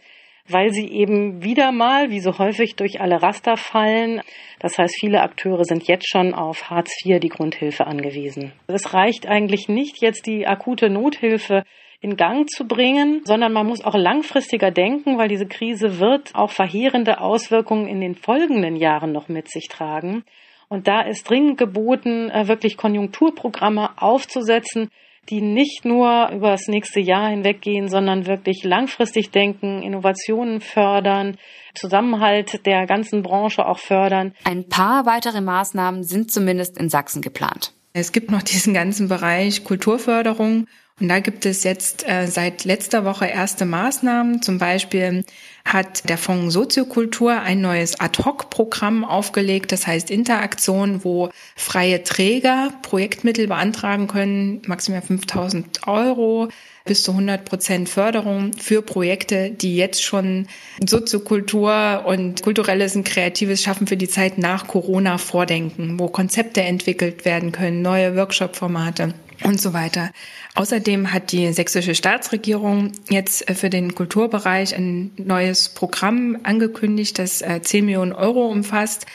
weil 0.48 0.70
sie 0.70 0.88
eben 0.88 1.42
wieder 1.42 1.72
mal, 1.72 2.10
wie 2.10 2.20
so 2.20 2.38
häufig, 2.38 2.76
durch 2.76 3.00
alle 3.00 3.22
Raster 3.22 3.56
fallen. 3.56 4.22
Das 4.58 4.78
heißt, 4.78 4.96
viele 4.98 5.22
Akteure 5.22 5.64
sind 5.64 5.86
jetzt 5.88 6.08
schon 6.08 6.34
auf 6.34 6.70
Hartz 6.70 6.92
IV, 7.04 7.20
die 7.20 7.28
Grundhilfe, 7.28 7.86
angewiesen. 7.86 8.52
Es 8.66 8.94
reicht 8.94 9.26
eigentlich 9.26 9.68
nicht, 9.68 10.02
jetzt 10.02 10.26
die 10.26 10.46
akute 10.46 10.90
Nothilfe 10.90 11.64
in 12.00 12.16
Gang 12.16 12.48
zu 12.48 12.66
bringen, 12.66 13.22
sondern 13.24 13.52
man 13.52 13.66
muss 13.66 13.84
auch 13.84 13.94
langfristiger 13.94 14.70
denken, 14.70 15.18
weil 15.18 15.28
diese 15.28 15.46
Krise 15.46 16.00
wird 16.00 16.34
auch 16.34 16.50
verheerende 16.50 17.20
Auswirkungen 17.20 17.86
in 17.86 18.00
den 18.00 18.14
folgenden 18.14 18.76
Jahren 18.76 19.12
noch 19.12 19.28
mit 19.28 19.50
sich 19.50 19.68
tragen. 19.68 20.24
Und 20.68 20.88
da 20.88 21.02
ist 21.02 21.28
dringend 21.28 21.58
geboten, 21.58 22.30
äh, 22.30 22.48
wirklich 22.48 22.76
Konjunkturprogramme 22.76 23.90
aufzusetzen, 24.00 24.88
die 25.30 25.40
nicht 25.40 25.84
nur 25.84 26.30
über 26.32 26.50
das 26.50 26.66
nächste 26.66 27.00
Jahr 27.00 27.30
hinweggehen, 27.30 27.88
sondern 27.88 28.26
wirklich 28.26 28.64
langfristig 28.64 29.30
denken, 29.30 29.82
Innovationen 29.82 30.60
fördern, 30.60 31.36
Zusammenhalt 31.74 32.66
der 32.66 32.86
ganzen 32.86 33.22
Branche 33.22 33.64
auch 33.64 33.78
fördern. 33.78 34.34
Ein 34.44 34.68
paar 34.68 35.06
weitere 35.06 35.40
Maßnahmen 35.40 36.02
sind 36.02 36.32
zumindest 36.32 36.76
in 36.78 36.88
Sachsen 36.88 37.22
geplant. 37.22 37.72
Es 37.92 38.12
gibt 38.12 38.30
noch 38.30 38.42
diesen 38.42 38.74
ganzen 38.74 39.08
Bereich 39.08 39.64
Kulturförderung. 39.64 40.66
Und 41.00 41.08
da 41.08 41.20
gibt 41.20 41.46
es 41.46 41.64
jetzt 41.64 42.06
äh, 42.06 42.26
seit 42.26 42.64
letzter 42.64 43.04
Woche 43.04 43.26
erste 43.26 43.64
Maßnahmen. 43.64 44.42
Zum 44.42 44.58
Beispiel 44.58 45.24
hat 45.64 46.08
der 46.08 46.18
Fonds 46.18 46.54
Soziokultur 46.54 47.40
ein 47.40 47.60
neues 47.60 48.00
Ad-Hoc-Programm 48.00 49.04
aufgelegt, 49.04 49.72
das 49.72 49.86
heißt 49.86 50.10
Interaktion, 50.10 51.04
wo 51.04 51.30
freie 51.56 52.02
Träger 52.02 52.72
Projektmittel 52.82 53.46
beantragen 53.46 54.06
können, 54.06 54.62
maximal 54.66 55.02
5000 55.02 55.86
Euro 55.86 56.48
bis 56.84 57.02
zu 57.02 57.12
100 57.12 57.44
Prozent 57.44 57.88
Förderung 57.88 58.52
für 58.54 58.82
Projekte, 58.82 59.50
die 59.50 59.76
jetzt 59.76 60.02
schon 60.02 60.48
Soziokultur 60.84 62.04
und 62.06 62.42
kulturelles 62.42 62.96
und 62.96 63.04
kreatives 63.04 63.62
Schaffen 63.62 63.86
für 63.86 63.96
die 63.96 64.08
Zeit 64.08 64.38
nach 64.38 64.66
Corona 64.66 65.18
vordenken, 65.18 65.98
wo 65.98 66.08
Konzepte 66.08 66.62
entwickelt 66.62 67.24
werden 67.24 67.52
können, 67.52 67.82
neue 67.82 68.16
Workshop-Formate 68.16 69.14
und 69.44 69.60
so 69.60 69.72
weiter. 69.72 70.10
Außerdem 70.54 71.12
hat 71.12 71.32
die 71.32 71.52
sächsische 71.52 71.94
Staatsregierung 71.94 72.92
jetzt 73.08 73.48
äh, 73.48 73.54
für 73.54 73.70
den 73.70 73.94
Kulturbereich 73.94 74.74
ein 74.76 75.12
neues 75.16 75.68
Programm 75.68 76.38
angekündigt, 76.42 77.18
das 77.18 77.38
10 77.38 77.44
äh, 77.44 77.82
Millionen 77.82 78.12
Euro 78.12 78.46
umfasst. 78.46 79.06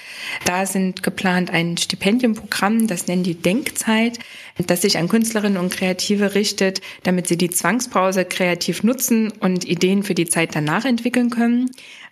Da 0.46 0.66
sind 0.66 1.04
geplant 1.04 1.52
ein 1.52 1.78
Stipendienprogramm, 1.78 2.88
das 2.88 3.08
nennen 3.08 3.24
die 3.24 3.36
Denkzeit, 3.36 4.20
das 4.66 4.82
sich 4.82 4.98
an 4.98 5.10
Künstlerinnen 5.10 5.58
und 5.58 5.72
Kreative 5.72 6.36
richtet, 6.36 6.82
damit 7.04 7.28
sie 7.28 7.38
die 7.38 7.50
Zwangspause 7.50 8.26
kreativ 8.26 8.84
nutzen 8.84 9.32
und 9.40 9.66
Ideen 9.66 10.04
für 10.04 10.16
die 10.16 10.28
Zeit 10.28 10.56
danach 10.56 10.86
entwickeln 10.86 11.30
können. 11.30 11.70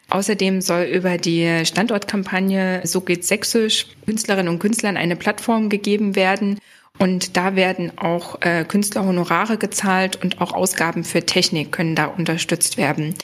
Außerdem 0.10 0.62
soll 0.62 0.84
über 0.84 1.17
die 1.17 1.65
Standortkampagne 1.65 2.82
So 2.84 3.02
geht 3.02 3.26
Sächsisch 3.26 3.88
Künstlerinnen 4.06 4.54
und 4.54 4.60
Künstlern 4.60 4.97
eine 4.97 5.15
Plattform 5.15 5.69
gegeben 5.69 6.15
werden, 6.15 6.60
und 6.99 7.36
da 7.36 7.56
werden 7.56 7.97
auch 7.97 8.41
äh, 8.41 8.63
Künstlerhonorare 8.63 9.58
gezahlt 9.58 10.23
und 10.23 10.39
auch 10.39 10.53
Ausgaben 10.53 11.03
für 11.03 11.25
Technik 11.25 11.71
können 11.71 11.95
da 11.95 12.06
unterstützt 12.06 12.77
werden. 12.77 13.15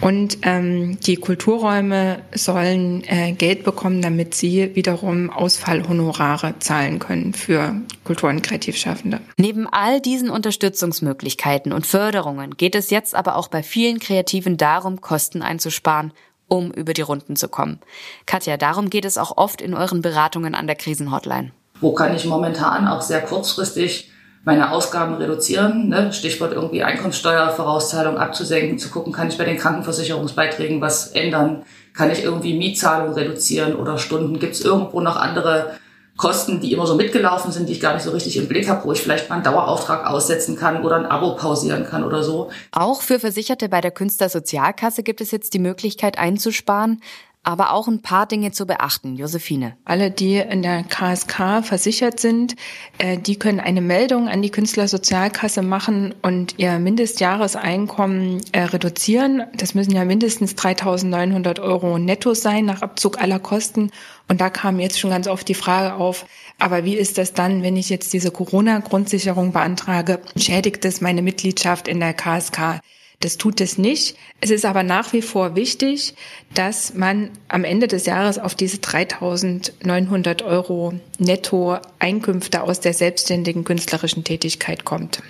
Und 0.00 0.38
ähm, 0.42 0.98
die 1.00 1.16
Kulturräume 1.16 2.22
sollen 2.32 3.02
äh, 3.04 3.32
Geld 3.32 3.64
bekommen, 3.64 4.00
damit 4.00 4.34
sie 4.34 4.74
wiederum 4.74 5.30
Ausfallhonorare 5.30 6.58
zahlen 6.60 6.98
können 6.98 7.34
für 7.34 7.80
Kultur- 8.04 8.30
und 8.30 8.42
Kreativschaffende. 8.42 9.20
Neben 9.36 9.66
all 9.66 10.00
diesen 10.00 10.30
Unterstützungsmöglichkeiten 10.30 11.72
und 11.72 11.86
Förderungen 11.86 12.56
geht 12.56 12.76
es 12.76 12.90
jetzt 12.90 13.14
aber 13.14 13.36
auch 13.36 13.48
bei 13.48 13.62
vielen 13.62 13.98
Kreativen 13.98 14.56
darum, 14.56 15.00
Kosten 15.00 15.42
einzusparen, 15.42 16.12
um 16.46 16.70
über 16.70 16.92
die 16.92 17.02
Runden 17.02 17.34
zu 17.34 17.48
kommen. 17.48 17.80
Katja, 18.24 18.56
darum 18.56 18.90
geht 18.90 19.04
es 19.04 19.18
auch 19.18 19.36
oft 19.36 19.60
in 19.60 19.74
euren 19.74 20.00
Beratungen 20.00 20.54
an 20.54 20.66
der 20.66 20.76
Krisenhotline 20.76 21.52
wo 21.80 21.92
kann 21.92 22.14
ich 22.14 22.24
momentan 22.24 22.88
auch 22.88 23.02
sehr 23.02 23.20
kurzfristig 23.20 24.10
meine 24.44 24.72
Ausgaben 24.72 25.14
reduzieren, 25.14 25.88
ne? 25.88 26.12
Stichwort 26.12 26.52
irgendwie 26.52 26.82
Einkommenssteuervorauszahlung 26.82 28.16
abzusenken, 28.16 28.78
zu 28.78 28.88
gucken, 28.88 29.12
kann 29.12 29.28
ich 29.28 29.36
bei 29.36 29.44
den 29.44 29.58
Krankenversicherungsbeiträgen 29.58 30.80
was 30.80 31.08
ändern, 31.08 31.64
kann 31.92 32.10
ich 32.10 32.22
irgendwie 32.22 32.56
Mietzahlung 32.56 33.12
reduzieren 33.14 33.74
oder 33.74 33.98
Stunden, 33.98 34.38
gibt 34.38 34.54
es 34.54 34.62
irgendwo 34.62 35.00
noch 35.00 35.16
andere 35.16 35.78
Kosten, 36.16 36.60
die 36.60 36.72
immer 36.72 36.86
so 36.86 36.96
mitgelaufen 36.96 37.52
sind, 37.52 37.68
die 37.68 37.74
ich 37.74 37.80
gar 37.80 37.94
nicht 37.94 38.02
so 38.02 38.10
richtig 38.10 38.36
im 38.36 38.48
Blick 38.48 38.68
habe, 38.68 38.84
wo 38.84 38.92
ich 38.92 39.00
vielleicht 39.00 39.28
mal 39.28 39.36
einen 39.36 39.44
Dauerauftrag 39.44 40.04
aussetzen 40.04 40.56
kann 40.56 40.82
oder 40.82 40.96
ein 40.96 41.06
Abo 41.06 41.36
pausieren 41.36 41.84
kann 41.84 42.02
oder 42.02 42.24
so. 42.24 42.50
Auch 42.72 43.02
für 43.02 43.20
Versicherte 43.20 43.68
bei 43.68 43.80
der 43.80 43.92
Künstlersozialkasse 43.92 45.04
gibt 45.04 45.20
es 45.20 45.30
jetzt 45.30 45.54
die 45.54 45.60
Möglichkeit 45.60 46.18
einzusparen 46.18 47.00
aber 47.48 47.72
auch 47.72 47.88
ein 47.88 48.02
paar 48.02 48.26
Dinge 48.26 48.52
zu 48.52 48.66
beachten. 48.66 49.16
Josephine. 49.16 49.74
Alle, 49.86 50.10
die 50.10 50.36
in 50.36 50.60
der 50.60 50.82
KSK 50.82 51.64
versichert 51.64 52.20
sind, 52.20 52.56
äh, 52.98 53.16
die 53.16 53.38
können 53.38 53.58
eine 53.58 53.80
Meldung 53.80 54.28
an 54.28 54.42
die 54.42 54.50
Künstlersozialkasse 54.50 55.62
machen 55.62 56.14
und 56.20 56.58
ihr 56.58 56.78
Mindestjahreseinkommen 56.78 58.42
äh, 58.52 58.64
reduzieren. 58.64 59.44
Das 59.56 59.74
müssen 59.74 59.92
ja 59.92 60.04
mindestens 60.04 60.56
3.900 60.56 61.58
Euro 61.62 61.98
netto 61.98 62.34
sein 62.34 62.66
nach 62.66 62.82
Abzug 62.82 63.18
aller 63.18 63.38
Kosten. 63.38 63.92
Und 64.28 64.42
da 64.42 64.50
kam 64.50 64.78
jetzt 64.78 65.00
schon 65.00 65.08
ganz 65.08 65.26
oft 65.26 65.48
die 65.48 65.54
Frage 65.54 65.94
auf, 65.94 66.26
aber 66.58 66.84
wie 66.84 66.96
ist 66.98 67.16
das 67.16 67.32
dann, 67.32 67.62
wenn 67.62 67.78
ich 67.78 67.88
jetzt 67.88 68.12
diese 68.12 68.30
Corona-Grundsicherung 68.30 69.52
beantrage? 69.52 70.20
Schädigt 70.36 70.84
es 70.84 71.00
meine 71.00 71.22
Mitgliedschaft 71.22 71.88
in 71.88 71.98
der 71.98 72.12
KSK? 72.12 72.82
Das 73.20 73.36
tut 73.36 73.60
es 73.60 73.78
nicht. 73.78 74.16
Es 74.40 74.50
ist 74.50 74.64
aber 74.64 74.84
nach 74.84 75.12
wie 75.12 75.22
vor 75.22 75.56
wichtig, 75.56 76.14
dass 76.54 76.94
man 76.94 77.30
am 77.48 77.64
Ende 77.64 77.88
des 77.88 78.06
Jahres 78.06 78.38
auf 78.38 78.54
diese 78.54 78.76
3.900 78.76 80.44
Euro 80.44 80.92
Netto-Einkünfte 81.18 82.62
aus 82.62 82.78
der 82.78 82.94
selbstständigen 82.94 83.64
künstlerischen 83.64 84.22
Tätigkeit 84.22 84.84
kommt. 84.84 85.20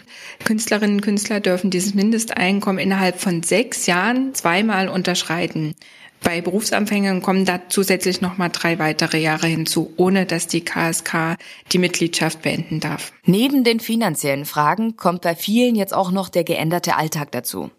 Künstlerinnen 0.45 0.97
und 0.97 1.01
Künstler 1.01 1.41
dürfen 1.41 1.71
dieses 1.71 1.95
Mindesteinkommen 1.95 2.79
innerhalb 2.79 3.19
von 3.19 3.43
sechs 3.43 3.87
Jahren 3.87 4.35
zweimal 4.35 4.89
unterschreiten. 4.89 5.75
Bei 6.23 6.43
Berufsanfängern 6.43 7.23
kommen 7.23 7.47
da 7.47 7.71
zusätzlich 7.71 8.21
nochmal 8.21 8.51
drei 8.51 8.79
weitere 8.79 9.19
Jahre 9.19 9.47
hinzu, 9.47 9.95
ohne 9.97 10.27
dass 10.27 10.47
die 10.47 10.65
KSK 10.65 11.37
die 11.73 11.79
Mitgliedschaft 11.79 12.43
beenden 12.43 12.81
darf. 12.81 13.13
Neben 13.25 13.65
den 13.65 13.81
finanziellen 13.81 14.45
Fragen 14.45 14.97
kommt 14.97 15.23
bei 15.23 15.35
vielen 15.35 15.75
jetzt 15.75 15.95
auch 15.95 16.11
noch 16.11 16.29
der 16.29 16.45
geänderte 16.45 16.97
Alltag 16.97 17.33
dazu. 17.33 17.71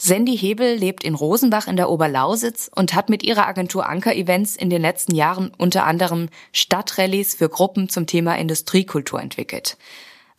Sandy 0.00 0.38
Hebel 0.38 0.76
lebt 0.76 1.02
in 1.02 1.16
Rosenbach 1.16 1.66
in 1.66 1.76
der 1.76 1.90
Oberlausitz 1.90 2.70
und 2.72 2.94
hat 2.94 3.08
mit 3.08 3.24
ihrer 3.24 3.48
Agentur 3.48 3.88
Anker 3.88 4.14
Events 4.14 4.54
in 4.54 4.70
den 4.70 4.80
letzten 4.80 5.16
Jahren 5.16 5.50
unter 5.58 5.84
anderem 5.86 6.28
Stadtrallies 6.52 7.34
für 7.34 7.48
Gruppen 7.48 7.88
zum 7.88 8.06
Thema 8.06 8.38
Industriekultur 8.38 9.20
entwickelt. 9.20 9.76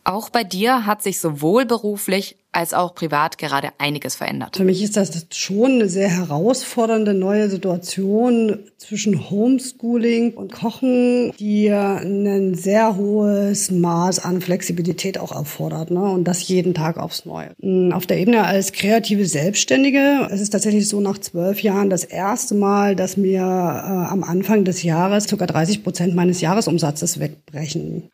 Auch 0.04 0.30
bei 0.30 0.44
dir 0.44 0.86
hat 0.86 1.02
sich 1.02 1.20
sowohl 1.20 1.66
beruflich 1.66 2.36
als 2.52 2.74
auch 2.74 2.94
privat 2.94 3.38
gerade 3.38 3.68
einiges 3.78 4.16
verändert. 4.16 4.56
Für 4.56 4.64
mich 4.64 4.82
ist 4.82 4.96
das 4.96 5.26
schon 5.32 5.72
eine 5.72 5.88
sehr 5.88 6.08
herausfordernde 6.08 7.14
neue 7.14 7.48
Situation 7.48 8.58
zwischen 8.76 9.30
Homeschooling 9.30 10.34
und 10.34 10.52
Kochen, 10.52 11.32
die 11.38 11.70
ein 11.70 12.54
sehr 12.54 12.96
hohes 12.96 13.70
Maß 13.70 14.24
an 14.24 14.40
Flexibilität 14.40 15.18
auch 15.18 15.32
erfordert. 15.32 15.92
Ne? 15.92 16.02
Und 16.02 16.24
das 16.24 16.46
jeden 16.48 16.74
Tag 16.74 16.96
aufs 16.96 17.24
Neue. 17.24 17.50
Hm, 17.60 17.92
auf 17.92 18.06
der 18.06 18.18
Ebene 18.18 18.44
als 18.44 18.72
kreative 18.72 19.26
Selbstständige, 19.26 20.28
es 20.30 20.40
ist 20.40 20.50
tatsächlich 20.50 20.88
so 20.88 21.00
nach 21.00 21.18
zwölf 21.18 21.62
Jahren 21.62 21.90
das 21.90 22.02
erste 22.02 22.54
Mal, 22.54 22.96
dass 22.96 23.16
mir 23.16 23.42
äh, 23.42 23.44
am 23.44 24.24
Anfang 24.24 24.64
des 24.64 24.82
Jahres 24.82 25.26
ca. 25.26 25.46
30 25.46 25.84
Prozent 25.84 26.14
meines 26.16 26.40
Jahresumsatzes 26.40 27.20
wegbrechen. 27.20 28.10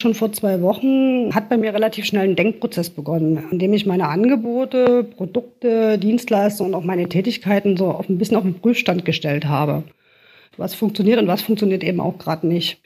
Schon 0.00 0.14
vor 0.14 0.30
zwei 0.30 0.62
Wochen 0.62 1.34
hat 1.34 1.48
bei 1.48 1.56
mir 1.56 1.74
relativ 1.74 2.04
schnell 2.04 2.28
ein 2.28 2.36
Denkprozess 2.36 2.88
begonnen, 2.88 3.48
in 3.50 3.58
dem 3.58 3.72
ich 3.72 3.84
meine 3.84 4.08
Angebote, 4.08 5.02
Produkte, 5.02 5.98
Dienstleistungen 5.98 6.72
und 6.72 6.80
auch 6.80 6.84
meine 6.84 7.08
Tätigkeiten 7.08 7.76
so 7.76 7.88
auf 7.88 8.08
ein 8.08 8.16
bisschen 8.16 8.36
auf 8.36 8.44
den 8.44 8.60
Prüfstand 8.60 9.04
gestellt 9.04 9.46
habe. 9.46 9.82
Was 10.56 10.74
funktioniert 10.76 11.18
und 11.18 11.26
was 11.26 11.42
funktioniert 11.42 11.82
eben 11.82 11.98
auch 12.00 12.16
gerade 12.16 12.46
nicht. 12.46 12.80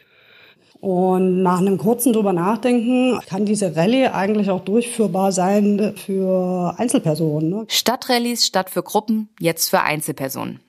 Und 0.80 1.42
nach 1.42 1.60
einem 1.60 1.76
kurzen 1.76 2.14
drüber 2.14 2.32
nachdenken, 2.32 3.20
kann 3.28 3.44
diese 3.44 3.76
Rallye 3.76 4.06
eigentlich 4.06 4.48
auch 4.48 4.64
durchführbar 4.64 5.32
sein 5.32 5.92
für 5.96 6.74
Einzelpersonen. 6.78 7.50
Ne? 7.50 7.64
Stadtrallyes 7.68 8.46
statt 8.46 8.70
für 8.70 8.82
Gruppen, 8.82 9.28
jetzt 9.38 9.68
für 9.68 9.82
Einzelpersonen. 9.82 10.60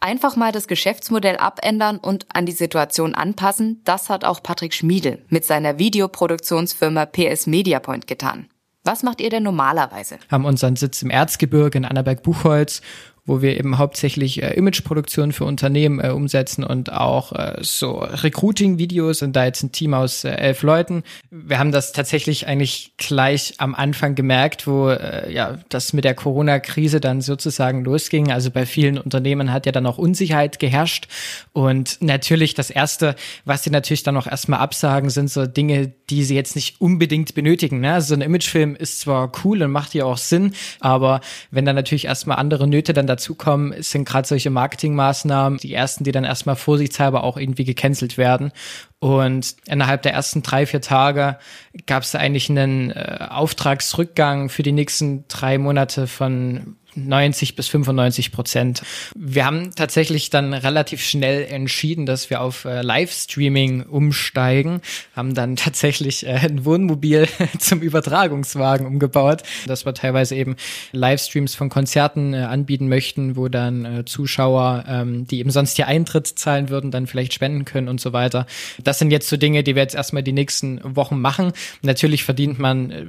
Einfach 0.00 0.36
mal 0.36 0.52
das 0.52 0.68
Geschäftsmodell 0.68 1.36
abändern 1.36 1.98
und 1.98 2.26
an 2.32 2.46
die 2.46 2.52
Situation 2.52 3.14
anpassen, 3.14 3.80
das 3.84 4.08
hat 4.08 4.24
auch 4.24 4.42
Patrick 4.42 4.72
Schmiedel 4.72 5.24
mit 5.28 5.44
seiner 5.44 5.78
Videoproduktionsfirma 5.78 7.06
PS 7.06 7.46
Mediapoint 7.46 8.06
getan. 8.06 8.48
Was 8.84 9.02
macht 9.02 9.20
ihr 9.20 9.28
denn 9.28 9.42
normalerweise? 9.42 10.18
Haben 10.30 10.44
unseren 10.44 10.76
Sitz 10.76 11.02
im 11.02 11.10
Erzgebirge 11.10 11.78
in 11.78 11.84
Annaberg-Buchholz 11.84 12.80
wo 13.28 13.42
wir 13.42 13.58
eben 13.58 13.78
hauptsächlich 13.78 14.42
äh, 14.42 14.54
Imageproduktion 14.54 15.32
für 15.32 15.44
Unternehmen 15.44 16.00
äh, 16.00 16.08
umsetzen 16.08 16.64
und 16.64 16.90
auch 16.90 17.32
äh, 17.32 17.58
so 17.60 17.98
Recruiting-Videos 17.98 19.20
und 19.22 19.36
da 19.36 19.44
jetzt 19.44 19.62
ein 19.62 19.70
Team 19.70 19.92
aus 19.92 20.24
äh, 20.24 20.30
elf 20.30 20.62
Leuten. 20.62 21.04
Wir 21.30 21.58
haben 21.58 21.70
das 21.70 21.92
tatsächlich 21.92 22.46
eigentlich 22.46 22.92
gleich 22.96 23.54
am 23.58 23.74
Anfang 23.74 24.14
gemerkt, 24.14 24.66
wo 24.66 24.88
äh, 24.88 25.30
ja 25.32 25.58
das 25.68 25.92
mit 25.92 26.04
der 26.04 26.14
Corona-Krise 26.14 27.00
dann 27.00 27.20
sozusagen 27.20 27.84
losging. 27.84 28.32
Also 28.32 28.50
bei 28.50 28.64
vielen 28.64 28.96
Unternehmen 28.96 29.52
hat 29.52 29.66
ja 29.66 29.72
dann 29.72 29.86
auch 29.86 29.98
Unsicherheit 29.98 30.58
geherrscht 30.58 31.06
und 31.52 31.98
natürlich 32.00 32.54
das 32.54 32.70
erste, 32.70 33.14
was 33.44 33.62
sie 33.62 33.70
natürlich 33.70 34.04
dann 34.04 34.16
auch 34.16 34.26
erstmal 34.26 34.60
absagen, 34.60 35.10
sind 35.10 35.30
so 35.30 35.44
Dinge, 35.44 35.92
die 36.08 36.24
sie 36.24 36.34
jetzt 36.34 36.56
nicht 36.56 36.80
unbedingt 36.80 37.34
benötigen. 37.34 37.80
Ne? 37.80 37.92
Also 37.92 38.08
so 38.08 38.14
ein 38.14 38.22
Imagefilm 38.22 38.74
ist 38.74 39.00
zwar 39.00 39.30
cool 39.44 39.62
und 39.62 39.70
macht 39.70 39.94
ja 39.94 40.06
auch 40.06 40.16
Sinn, 40.16 40.54
aber 40.80 41.20
wenn 41.50 41.66
dann 41.66 41.76
natürlich 41.76 42.06
erstmal 42.06 42.38
andere 42.38 42.66
Nöte 42.66 42.94
dann 42.94 43.06
dazukommen, 43.18 43.82
sind 43.82 44.08
gerade 44.08 44.26
solche 44.26 44.50
Marketingmaßnahmen 44.50 45.58
die 45.58 45.74
ersten, 45.74 46.04
die 46.04 46.12
dann 46.12 46.24
erstmal 46.24 46.56
vorsichtshalber 46.56 47.24
auch 47.24 47.36
irgendwie 47.36 47.64
gecancelt 47.64 48.16
werden. 48.16 48.52
Und 49.00 49.56
innerhalb 49.66 50.02
der 50.02 50.12
ersten 50.12 50.42
drei, 50.42 50.66
vier 50.66 50.80
Tage 50.80 51.38
gab 51.86 52.02
es 52.02 52.14
eigentlich 52.14 52.48
einen 52.48 52.90
äh, 52.90 53.26
Auftragsrückgang 53.28 54.48
für 54.48 54.62
die 54.62 54.72
nächsten 54.72 55.24
drei 55.28 55.58
Monate 55.58 56.06
von 56.06 56.76
90 57.06 57.56
bis 57.56 57.68
95 57.68 58.32
Prozent. 58.32 58.82
Wir 59.14 59.44
haben 59.44 59.74
tatsächlich 59.74 60.30
dann 60.30 60.54
relativ 60.54 61.02
schnell 61.02 61.44
entschieden, 61.44 62.06
dass 62.06 62.30
wir 62.30 62.40
auf 62.40 62.64
äh, 62.64 62.82
Livestreaming 62.82 63.82
umsteigen, 63.82 64.80
haben 65.14 65.34
dann 65.34 65.56
tatsächlich 65.56 66.26
äh, 66.26 66.30
ein 66.30 66.64
Wohnmobil 66.64 67.28
zum 67.58 67.80
Übertragungswagen 67.80 68.86
umgebaut, 68.86 69.42
dass 69.66 69.84
wir 69.84 69.94
teilweise 69.94 70.34
eben 70.34 70.56
Livestreams 70.92 71.54
von 71.54 71.68
Konzerten 71.68 72.34
äh, 72.34 72.38
anbieten 72.38 72.88
möchten, 72.88 73.36
wo 73.36 73.48
dann 73.48 73.84
äh, 73.84 74.04
Zuschauer, 74.04 74.84
ähm, 74.88 75.26
die 75.26 75.38
eben 75.40 75.50
sonst 75.50 75.78
ihr 75.78 75.86
Eintritt 75.86 76.26
zahlen 76.26 76.68
würden, 76.68 76.90
dann 76.90 77.06
vielleicht 77.06 77.34
spenden 77.34 77.64
können 77.64 77.88
und 77.88 78.00
so 78.00 78.12
weiter. 78.12 78.46
Das 78.82 78.98
sind 78.98 79.10
jetzt 79.10 79.28
so 79.28 79.36
Dinge, 79.36 79.62
die 79.62 79.74
wir 79.74 79.82
jetzt 79.82 79.94
erstmal 79.94 80.22
die 80.22 80.32
nächsten 80.32 80.80
Wochen 80.96 81.20
machen. 81.20 81.52
Natürlich 81.82 82.24
verdient 82.24 82.58
man 82.58 82.90
äh, 82.90 83.06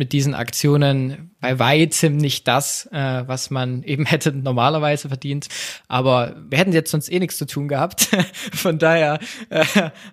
mit 0.00 0.14
diesen 0.14 0.34
Aktionen 0.34 1.30
bei 1.40 1.58
weitem 1.58 2.16
nicht 2.16 2.48
das, 2.48 2.86
äh, 2.86 3.22
was 3.26 3.50
man 3.50 3.82
eben 3.82 4.06
hätte 4.06 4.32
normalerweise 4.32 5.08
verdient. 5.08 5.48
Aber 5.88 6.36
wir 6.48 6.56
hätten 6.56 6.72
jetzt 6.72 6.90
sonst 6.90 7.12
eh 7.12 7.18
nichts 7.18 7.36
zu 7.36 7.46
tun 7.46 7.68
gehabt. 7.68 8.08
Von 8.54 8.78
daher 8.78 9.20
äh, 9.50 9.62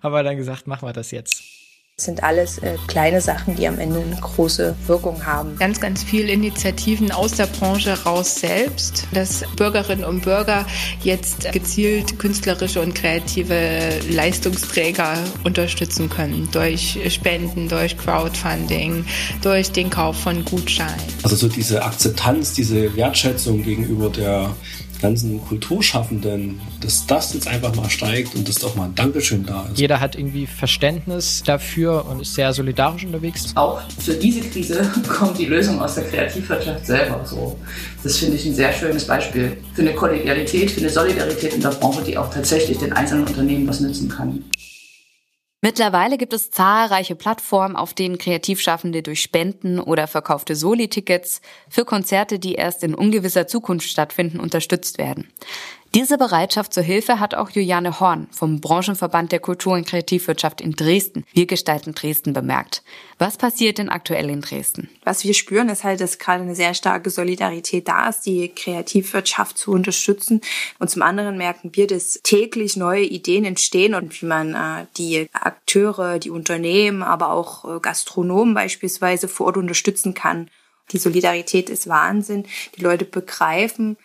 haben 0.04 0.14
wir 0.14 0.24
dann 0.24 0.36
gesagt, 0.36 0.68
machen 0.68 0.86
wir 0.86 0.94
das 0.94 1.12
jetzt. 1.12 1.57
Das 2.00 2.06
sind 2.06 2.22
alles 2.22 2.60
äh, 2.60 2.78
kleine 2.86 3.22
Sachen, 3.22 3.56
die 3.56 3.68
am 3.68 3.80
Ende 3.80 4.00
eine 4.00 4.22
große 4.22 4.76
Wirkung 4.86 5.26
haben. 5.26 5.56
Ganz, 5.58 5.80
ganz 5.80 6.04
viele 6.04 6.32
Initiativen 6.32 7.12
aus 7.12 7.32
der 7.32 7.48
Branche 7.48 7.98
raus 8.04 8.36
selbst, 8.36 9.08
dass 9.14 9.44
Bürgerinnen 9.56 10.04
und 10.06 10.22
Bürger 10.22 10.68
jetzt 11.02 11.52
gezielt 11.52 12.20
künstlerische 12.20 12.82
und 12.84 12.94
kreative 12.94 13.90
Leistungsträger 14.12 15.18
unterstützen 15.44 16.08
können. 16.08 16.48
Durch 16.52 17.00
Spenden, 17.10 17.68
durch 17.68 17.98
Crowdfunding, 17.98 19.04
durch 19.42 19.72
den 19.72 19.90
Kauf 19.90 20.18
von 20.18 20.46
Gutscheinen. 20.46 21.02
Also 21.24 21.36
so 21.36 21.48
diese 21.48 21.84
Akzeptanz, 21.84 22.54
diese 22.54 22.96
Wertschätzung 22.96 23.64
gegenüber 23.64 24.12
der 24.12 24.56
ganzen 25.02 25.44
Kulturschaffenden, 25.46 26.60
dass 26.82 27.06
das 27.06 27.34
jetzt 27.34 27.48
einfach 27.48 27.76
mal 27.76 27.90
steigt 27.90 28.36
und 28.36 28.48
dass 28.48 28.56
doch 28.56 28.76
mal 28.76 28.86
ein 28.86 28.96
Dankeschön 28.96 29.46
da 29.46 29.68
ist. 29.72 29.80
Jeder 29.80 30.00
hat 30.00 30.16
irgendwie 30.16 30.48
Verständnis 30.48 31.44
dafür 31.46 32.06
und 32.10 32.22
ist 32.22 32.34
sehr 32.34 32.54
solidarisch 32.54 33.06
unterwegs. 33.06 33.52
Auch 33.56 33.82
für 34.00 34.14
diese 34.14 34.42
Krise 34.42 34.90
kommt 35.08 35.38
die 35.38 35.46
Lösung 35.46 35.82
aus 35.82 35.96
der 35.96 36.06
Kreativwirtschaft 36.06 36.86
selber. 36.86 37.22
So, 37.26 37.58
das 38.04 38.18
finde 38.18 38.36
ich 38.36 38.46
ein 38.46 38.56
sehr 38.56 38.74
schönes 38.74 39.06
Beispiel 39.06 39.58
für 39.74 39.82
eine 39.82 39.94
Kollegialität, 39.94 40.72
für 40.72 40.82
eine 40.82 40.90
Solidarität 40.90 41.54
in 41.54 41.62
der 41.62 41.70
Branche, 41.70 42.02
die 42.04 42.18
auch 42.18 42.34
tatsächlich 42.34 42.78
den 42.78 42.94
einzelnen 42.94 43.26
Unternehmen 43.26 43.68
was 43.68 43.80
nützen 43.80 44.10
kann. 44.10 44.44
Mittlerweile 45.62 46.20
gibt 46.20 46.34
es 46.34 46.52
zahlreiche 46.52 47.16
Plattformen, 47.16 47.76
auf 47.76 47.96
denen 47.96 48.20
Kreativschaffende 48.20 49.02
durch 49.02 49.24
Spenden 49.24 49.80
oder 49.80 50.06
verkaufte 50.06 50.56
Soli-Tickets 50.56 51.42
für 51.68 51.84
Konzerte, 51.84 52.38
die 52.38 52.54
erst 52.54 52.84
in 52.84 52.94
ungewisser 52.94 53.48
Zukunft 53.48 53.90
stattfinden, 53.90 54.40
unterstützt 54.40 55.00
werden. 55.00 55.34
Diese 55.96 56.18
Bereitschaft 56.18 56.74
zur 56.74 56.84
Hilfe 56.84 57.20
hat 57.20 57.34
auch 57.34 57.50
Juliane 57.50 58.00
Horn 58.00 58.28
vom 58.32 58.60
Branchenverband 58.60 59.32
der 59.32 59.40
Kultur- 59.40 59.74
und 59.74 59.88
Kreativwirtschaft 59.88 60.62
in 60.62 60.74
Dresden, 60.74 61.26
Wir 61.34 61.46
gestalten 61.46 61.96
Dresden, 61.96 62.34
bemerkt. 62.34 62.84
Was 63.18 63.38
passiert 63.38 63.78
denn 63.78 63.90
aktuell 63.90 64.30
in 64.30 64.42
Dresden? 64.42 64.90
Was 65.04 65.24
wir 65.24 65.34
spüren, 65.34 65.70
ist 65.70 65.84
halt, 65.84 66.02
dass 66.02 66.20
gerade 66.20 66.44
eine 66.44 66.56
sehr 66.56 66.74
starke 66.74 67.10
Solidarität 67.10 67.88
da 67.88 68.10
ist, 68.10 68.26
die 68.26 68.50
Kreativwirtschaft 68.50 69.58
zu 69.58 69.72
unterstützen. 69.72 70.42
Und 70.78 70.90
zum 70.90 71.02
anderen 71.02 71.38
merken 71.38 71.72
wir, 71.74 71.88
dass 71.88 72.20
täglich 72.22 72.76
neue 72.76 73.04
Ideen 73.04 73.46
entstehen 73.46 73.96
und 73.96 74.22
wie 74.22 74.26
man 74.26 74.54
äh, 74.54 74.86
die 74.98 75.30
Akteure, 75.34 76.20
die 76.20 76.30
Unternehmen, 76.30 77.02
aber 77.02 77.32
auch 77.32 77.66
äh, 77.66 77.80
Gastronomen 77.80 78.54
beispielsweise 78.54 79.28
vor 79.28 79.48
Ort 79.48 79.58
unterstützen 79.58 80.14
kann. 80.14 80.50
Die 80.92 80.98
Solidarität 80.98 81.70
ist 81.70 81.88
Wahnsinn. 81.88 82.46
Die 82.78 82.82
Leute 82.82 83.06
begreifen, 83.06 83.98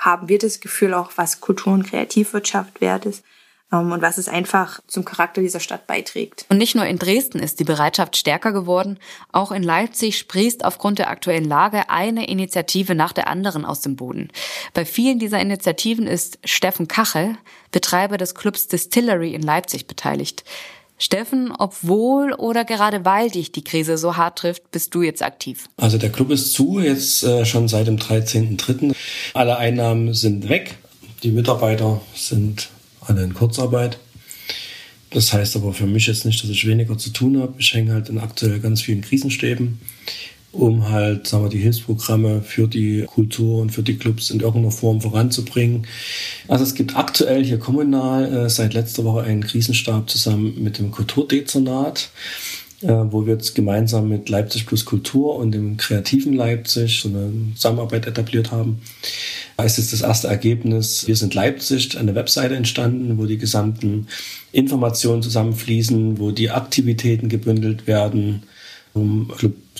haben 0.00 0.28
wir 0.28 0.38
das 0.38 0.60
Gefühl 0.60 0.94
auch, 0.94 1.12
was 1.16 1.40
Kultur- 1.40 1.74
und 1.74 1.86
Kreativwirtschaft 1.86 2.80
wert 2.80 3.06
ist 3.06 3.22
ähm, 3.70 3.92
und 3.92 4.02
was 4.02 4.18
es 4.18 4.28
einfach 4.28 4.80
zum 4.86 5.04
Charakter 5.04 5.42
dieser 5.42 5.60
Stadt 5.60 5.86
beiträgt. 5.86 6.46
Und 6.48 6.56
nicht 6.56 6.74
nur 6.74 6.86
in 6.86 6.98
Dresden 6.98 7.38
ist 7.38 7.60
die 7.60 7.64
Bereitschaft 7.64 8.16
stärker 8.16 8.52
geworden, 8.52 8.98
auch 9.30 9.52
in 9.52 9.62
Leipzig 9.62 10.18
sprießt 10.18 10.64
aufgrund 10.64 10.98
der 10.98 11.10
aktuellen 11.10 11.44
Lage 11.44 11.90
eine 11.90 12.28
Initiative 12.28 12.94
nach 12.94 13.12
der 13.12 13.28
anderen 13.28 13.64
aus 13.66 13.82
dem 13.82 13.96
Boden. 13.96 14.30
Bei 14.72 14.86
vielen 14.86 15.18
dieser 15.18 15.38
Initiativen 15.38 16.06
ist 16.06 16.38
Steffen 16.44 16.88
Kachel, 16.88 17.36
Betreiber 17.70 18.16
des 18.16 18.34
Clubs 18.34 18.68
Distillery 18.68 19.34
in 19.34 19.42
Leipzig, 19.42 19.86
beteiligt. 19.86 20.44
Steffen, 21.00 21.50
obwohl 21.58 22.34
oder 22.34 22.64
gerade 22.66 23.04
weil 23.06 23.30
dich 23.30 23.52
die 23.52 23.64
Krise 23.64 23.96
so 23.96 24.16
hart 24.18 24.38
trifft, 24.38 24.70
bist 24.70 24.94
du 24.94 25.02
jetzt 25.02 25.22
aktiv? 25.22 25.64
Also 25.78 25.96
der 25.96 26.12
Club 26.12 26.30
ist 26.30 26.52
zu, 26.52 26.78
jetzt 26.78 27.24
äh, 27.24 27.46
schon 27.46 27.68
seit 27.68 27.86
dem 27.86 27.96
13.3. 27.96 28.94
Alle 29.32 29.56
Einnahmen 29.56 30.12
sind 30.12 30.48
weg. 30.50 30.76
Die 31.22 31.30
Mitarbeiter 31.30 32.02
sind 32.14 32.68
alle 33.00 33.24
in 33.24 33.32
Kurzarbeit. 33.32 33.98
Das 35.08 35.32
heißt 35.32 35.56
aber 35.56 35.72
für 35.72 35.86
mich 35.86 36.06
jetzt 36.06 36.26
nicht, 36.26 36.42
dass 36.42 36.50
ich 36.50 36.66
weniger 36.66 36.98
zu 36.98 37.10
tun 37.10 37.40
habe. 37.40 37.54
Ich 37.58 37.72
hänge 37.72 37.94
halt 37.94 38.10
in 38.10 38.18
aktuell 38.18 38.60
ganz 38.60 38.82
vielen 38.82 39.00
Krisenstäben 39.00 39.80
um 40.52 40.88
halt, 40.90 41.28
sagen 41.28 41.44
wir, 41.44 41.50
die 41.50 41.58
Hilfsprogramme 41.58 42.42
für 42.42 42.66
die 42.66 43.04
Kultur 43.06 43.60
und 43.60 43.70
für 43.70 43.82
die 43.82 43.96
Clubs 43.96 44.30
in 44.30 44.40
irgendeiner 44.40 44.72
Form 44.72 45.00
voranzubringen. 45.00 45.86
Also 46.48 46.64
es 46.64 46.74
gibt 46.74 46.96
aktuell 46.96 47.44
hier 47.44 47.58
kommunal 47.58 48.32
äh, 48.32 48.50
seit 48.50 48.74
letzter 48.74 49.04
Woche 49.04 49.22
einen 49.22 49.44
Krisenstab 49.44 50.10
zusammen 50.10 50.54
mit 50.62 50.78
dem 50.78 50.90
Kulturdezernat. 50.90 52.10
äh, 52.82 52.88
wo 52.88 53.26
wir 53.26 53.34
jetzt 53.34 53.54
gemeinsam 53.54 54.08
mit 54.08 54.28
Leipzig 54.28 54.66
plus 54.66 54.84
Kultur 54.84 55.36
und 55.36 55.52
dem 55.52 55.76
kreativen 55.76 56.32
Leipzig 56.32 57.00
so 57.02 57.08
eine 57.08 57.30
Zusammenarbeit 57.54 58.06
etabliert 58.06 58.52
haben. 58.52 58.80
Da 59.56 59.64
ist 59.64 59.76
jetzt 59.76 59.92
das 59.92 60.00
erste 60.00 60.28
Ergebnis. 60.28 61.06
Wir 61.06 61.16
sind 61.16 61.34
Leipzig, 61.34 61.98
eine 61.98 62.14
Webseite 62.14 62.56
entstanden, 62.56 63.18
wo 63.18 63.26
die 63.26 63.38
gesamten 63.38 64.06
Informationen 64.52 65.22
zusammenfließen, 65.22 66.18
wo 66.18 66.30
die 66.30 66.50
Aktivitäten 66.50 67.28
gebündelt 67.28 67.86
werden, 67.86 68.44
um 68.94 69.30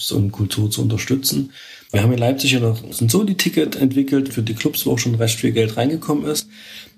Clubs 0.00 0.12
und 0.12 0.32
Kultur 0.32 0.70
zu 0.70 0.82
unterstützen. 0.82 1.52
Wir 1.92 2.02
haben 2.02 2.12
in 2.12 2.18
Leipzig 2.18 2.52
ja 2.52 2.60
noch 2.60 2.82
ein 2.82 3.08
Soli-Ticket 3.08 3.76
entwickelt 3.76 4.32
für 4.32 4.42
die 4.42 4.54
Clubs, 4.54 4.86
wo 4.86 4.92
auch 4.92 4.98
schon 4.98 5.16
recht 5.16 5.38
viel 5.38 5.52
Geld 5.52 5.76
reingekommen 5.76 6.24
ist. 6.24 6.48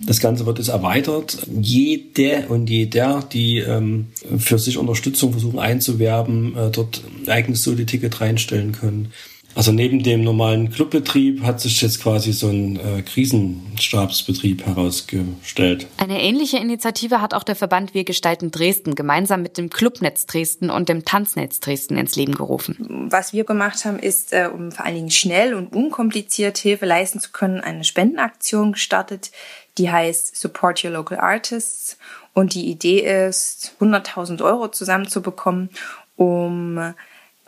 Das 0.01 0.21
Ganze 0.21 0.47
wird 0.47 0.59
jetzt 0.59 0.69
erweitert. 0.69 1.39
Jede 1.61 2.47
und 2.49 2.69
jeder, 2.69 3.25
die 3.33 3.59
ähm, 3.59 4.09
für 4.39 4.59
sich 4.59 4.77
Unterstützung 4.77 5.33
versuchen 5.33 5.59
einzuwerben, 5.59 6.57
äh, 6.57 6.71
dort 6.71 7.03
ein 7.25 7.31
eigenes 7.31 7.63
Soli-Ticket 7.63 8.21
reinstellen 8.21 8.73
können. 8.73 9.13
Also 9.55 9.73
neben 9.73 10.03
dem 10.03 10.25
normalen 10.25 10.71
Clubbetrieb 10.71 11.43
hat 11.43 11.61
sich 11.61 11.81
jetzt 11.83 12.03
quasi 12.03 12.33
so 12.33 12.49
ein 12.49 12.77
äh, 12.77 13.03
Krisenstabsbetrieb 13.03 14.65
herausgestellt. 14.65 15.87
Eine 15.99 16.23
ähnliche 16.23 16.57
Initiative 16.57 17.21
hat 17.21 17.35
auch 17.35 17.43
der 17.43 17.57
Verband 17.57 17.95
Wir 17.95 18.05
gestalten 18.05 18.51
Dresden 18.51 18.95
gemeinsam 18.95 19.43
mit 19.43 19.59
dem 19.59 19.69
Clubnetz 19.69 20.27
Dresden 20.27 20.71
und 20.71 20.89
dem 20.89 21.05
Tanznetz 21.05 21.61
Dresden 21.61 21.99
ins 21.99 22.17
Leben 22.17 22.35
gerufen. 22.35 23.09
Was 23.11 23.33
wir 23.33 23.45
gemacht 23.45 23.85
haben, 23.85 23.99
ist, 23.99 24.33
äh, 24.33 24.49
um 24.53 24.73
vor 24.73 24.87
allen 24.87 24.95
Dingen 24.95 25.11
schnell 25.11 25.55
und 25.55 25.75
unkompliziert 25.75 26.57
Hilfe 26.59 26.87
leisten 26.87 27.21
zu 27.21 27.31
können, 27.31 27.61
eine 27.61 27.85
Spendenaktion 27.85 28.73
gestartet, 28.73 29.33
die 29.79 29.91
heißt 29.91 30.37
Support 30.37 30.85
Your 30.85 30.93
Local 30.93 31.19
Artists. 31.19 31.99
Und 32.35 32.55
die 32.55 32.71
Idee 32.71 33.27
ist, 33.29 33.77
100.000 33.81 34.43
Euro 34.43 34.69
zusammenzubekommen, 34.69 35.69
um 36.17 36.95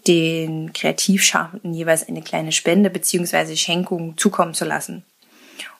den 0.06 0.72
Kreativschaffenden 0.72 1.74
jeweils 1.74 2.06
eine 2.06 2.22
kleine 2.22 2.52
Spende 2.52 2.90
beziehungsweise 2.90 3.56
Schenkung 3.56 4.16
zukommen 4.16 4.54
zu 4.54 4.64
lassen. 4.64 5.04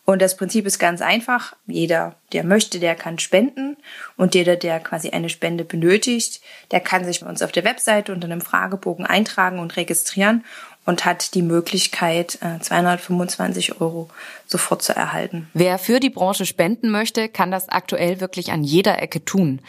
Und 0.07 0.21
das 0.21 0.37
Prinzip 0.37 0.67
ist 0.67 0.79
ganz 0.79 1.01
einfach. 1.01 1.57
Jeder, 1.67 2.15
der 2.33 2.45
möchte, 2.45 2.79
der 2.79 2.95
kann 2.95 3.19
spenden. 3.19 3.77
Und 4.17 4.35
jeder, 4.35 4.57
der 4.57 4.81
quasi 4.81 5.11
eine 5.11 5.31
Spende 5.31 5.65
benötigt, 5.65 6.43
der 6.73 6.81
kann 6.81 7.05
sich 7.05 7.21
bei 7.21 7.27
uns 7.27 7.41
auf 7.41 7.53
der 7.53 7.65
Webseite 7.65 8.13
unter 8.13 8.27
einem 8.27 8.43
Fragebogen 8.43 9.07
eintragen 9.07 9.59
und 9.59 9.77
registrieren 9.77 10.45
und 10.85 11.07
hat 11.07 11.35
die 11.35 11.43
Möglichkeit, 11.43 12.39
225 12.61 13.71
äh, 13.71 13.75
Euro 13.81 14.11
sofort 14.47 14.83
zu 14.83 14.95
erhalten. 14.95 15.49
Wer 15.55 15.79
für 15.79 16.01
die 16.01 16.11
Branche 16.11 16.45
spenden 16.45 16.91
möchte, 16.91 17.31
kann 17.31 17.51
das 17.51 17.71
aktuell 17.71 18.21
wirklich 18.21 18.53
an 18.53 18.63
jeder 18.63 19.01
Ecke 19.01 19.25
tun. 19.25 19.61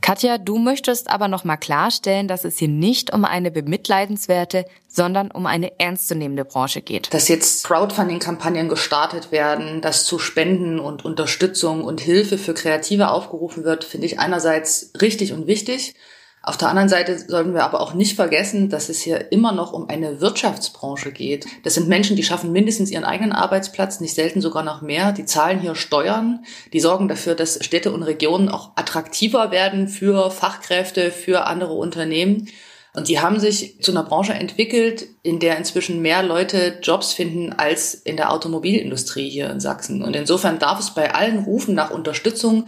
Katja, 0.00 0.38
du 0.38 0.58
möchtest 0.58 1.10
aber 1.10 1.28
noch 1.28 1.44
mal 1.44 1.56
klarstellen, 1.56 2.26
dass 2.26 2.44
es 2.44 2.58
hier 2.58 2.68
nicht 2.68 3.12
um 3.12 3.24
eine 3.24 3.50
bemitleidenswerte, 3.50 4.64
sondern 4.88 5.30
um 5.30 5.46
eine 5.46 5.78
ernstzunehmende 5.78 6.44
Branche 6.44 6.80
geht. 6.80 7.12
Dass 7.12 7.28
jetzt 7.28 7.64
Crowdfunding-Kampagnen 7.66 8.68
gestartet 8.68 9.30
werden, 9.30 9.80
dass 9.82 10.04
zu 10.04 10.18
Spenden 10.18 10.80
und 10.80 11.04
Unterstützung 11.04 11.84
und 11.84 12.00
Hilfe 12.00 12.38
für 12.38 12.54
Kreative 12.54 13.10
aufgerufen 13.10 13.64
wird, 13.64 13.84
finde 13.84 14.06
ich 14.06 14.18
einerseits 14.18 14.92
richtig 15.00 15.32
und 15.32 15.46
wichtig. 15.46 15.94
Auf 16.42 16.56
der 16.56 16.68
anderen 16.68 16.88
Seite 16.88 17.18
sollten 17.18 17.52
wir 17.52 17.64
aber 17.64 17.80
auch 17.80 17.92
nicht 17.92 18.16
vergessen, 18.16 18.70
dass 18.70 18.88
es 18.88 19.02
hier 19.02 19.30
immer 19.30 19.52
noch 19.52 19.74
um 19.74 19.90
eine 19.90 20.22
Wirtschaftsbranche 20.22 21.12
geht. 21.12 21.46
Das 21.64 21.74
sind 21.74 21.86
Menschen, 21.86 22.16
die 22.16 22.22
schaffen 22.22 22.50
mindestens 22.50 22.90
ihren 22.90 23.04
eigenen 23.04 23.32
Arbeitsplatz, 23.32 24.00
nicht 24.00 24.14
selten 24.14 24.40
sogar 24.40 24.62
noch 24.62 24.80
mehr. 24.80 25.12
Die 25.12 25.26
zahlen 25.26 25.60
hier 25.60 25.74
Steuern, 25.74 26.44
die 26.72 26.80
sorgen 26.80 27.08
dafür, 27.08 27.34
dass 27.34 27.62
Städte 27.62 27.92
und 27.92 28.02
Regionen 28.02 28.48
auch 28.48 28.70
attraktiver 28.76 29.50
werden 29.50 29.86
für 29.86 30.30
Fachkräfte, 30.30 31.10
für 31.10 31.46
andere 31.46 31.74
Unternehmen. 31.74 32.48
Und 32.94 33.08
die 33.08 33.20
haben 33.20 33.38
sich 33.38 33.80
zu 33.82 33.92
einer 33.92 34.02
Branche 34.02 34.32
entwickelt, 34.32 35.06
in 35.22 35.40
der 35.40 35.58
inzwischen 35.58 36.00
mehr 36.00 36.22
Leute 36.22 36.78
Jobs 36.82 37.12
finden 37.12 37.52
als 37.52 37.94
in 37.94 38.16
der 38.16 38.32
Automobilindustrie 38.32 39.28
hier 39.28 39.50
in 39.50 39.60
Sachsen. 39.60 40.02
Und 40.02 40.16
insofern 40.16 40.58
darf 40.58 40.80
es 40.80 40.94
bei 40.94 41.14
allen 41.14 41.44
Rufen 41.44 41.74
nach 41.74 41.90
Unterstützung 41.90 42.66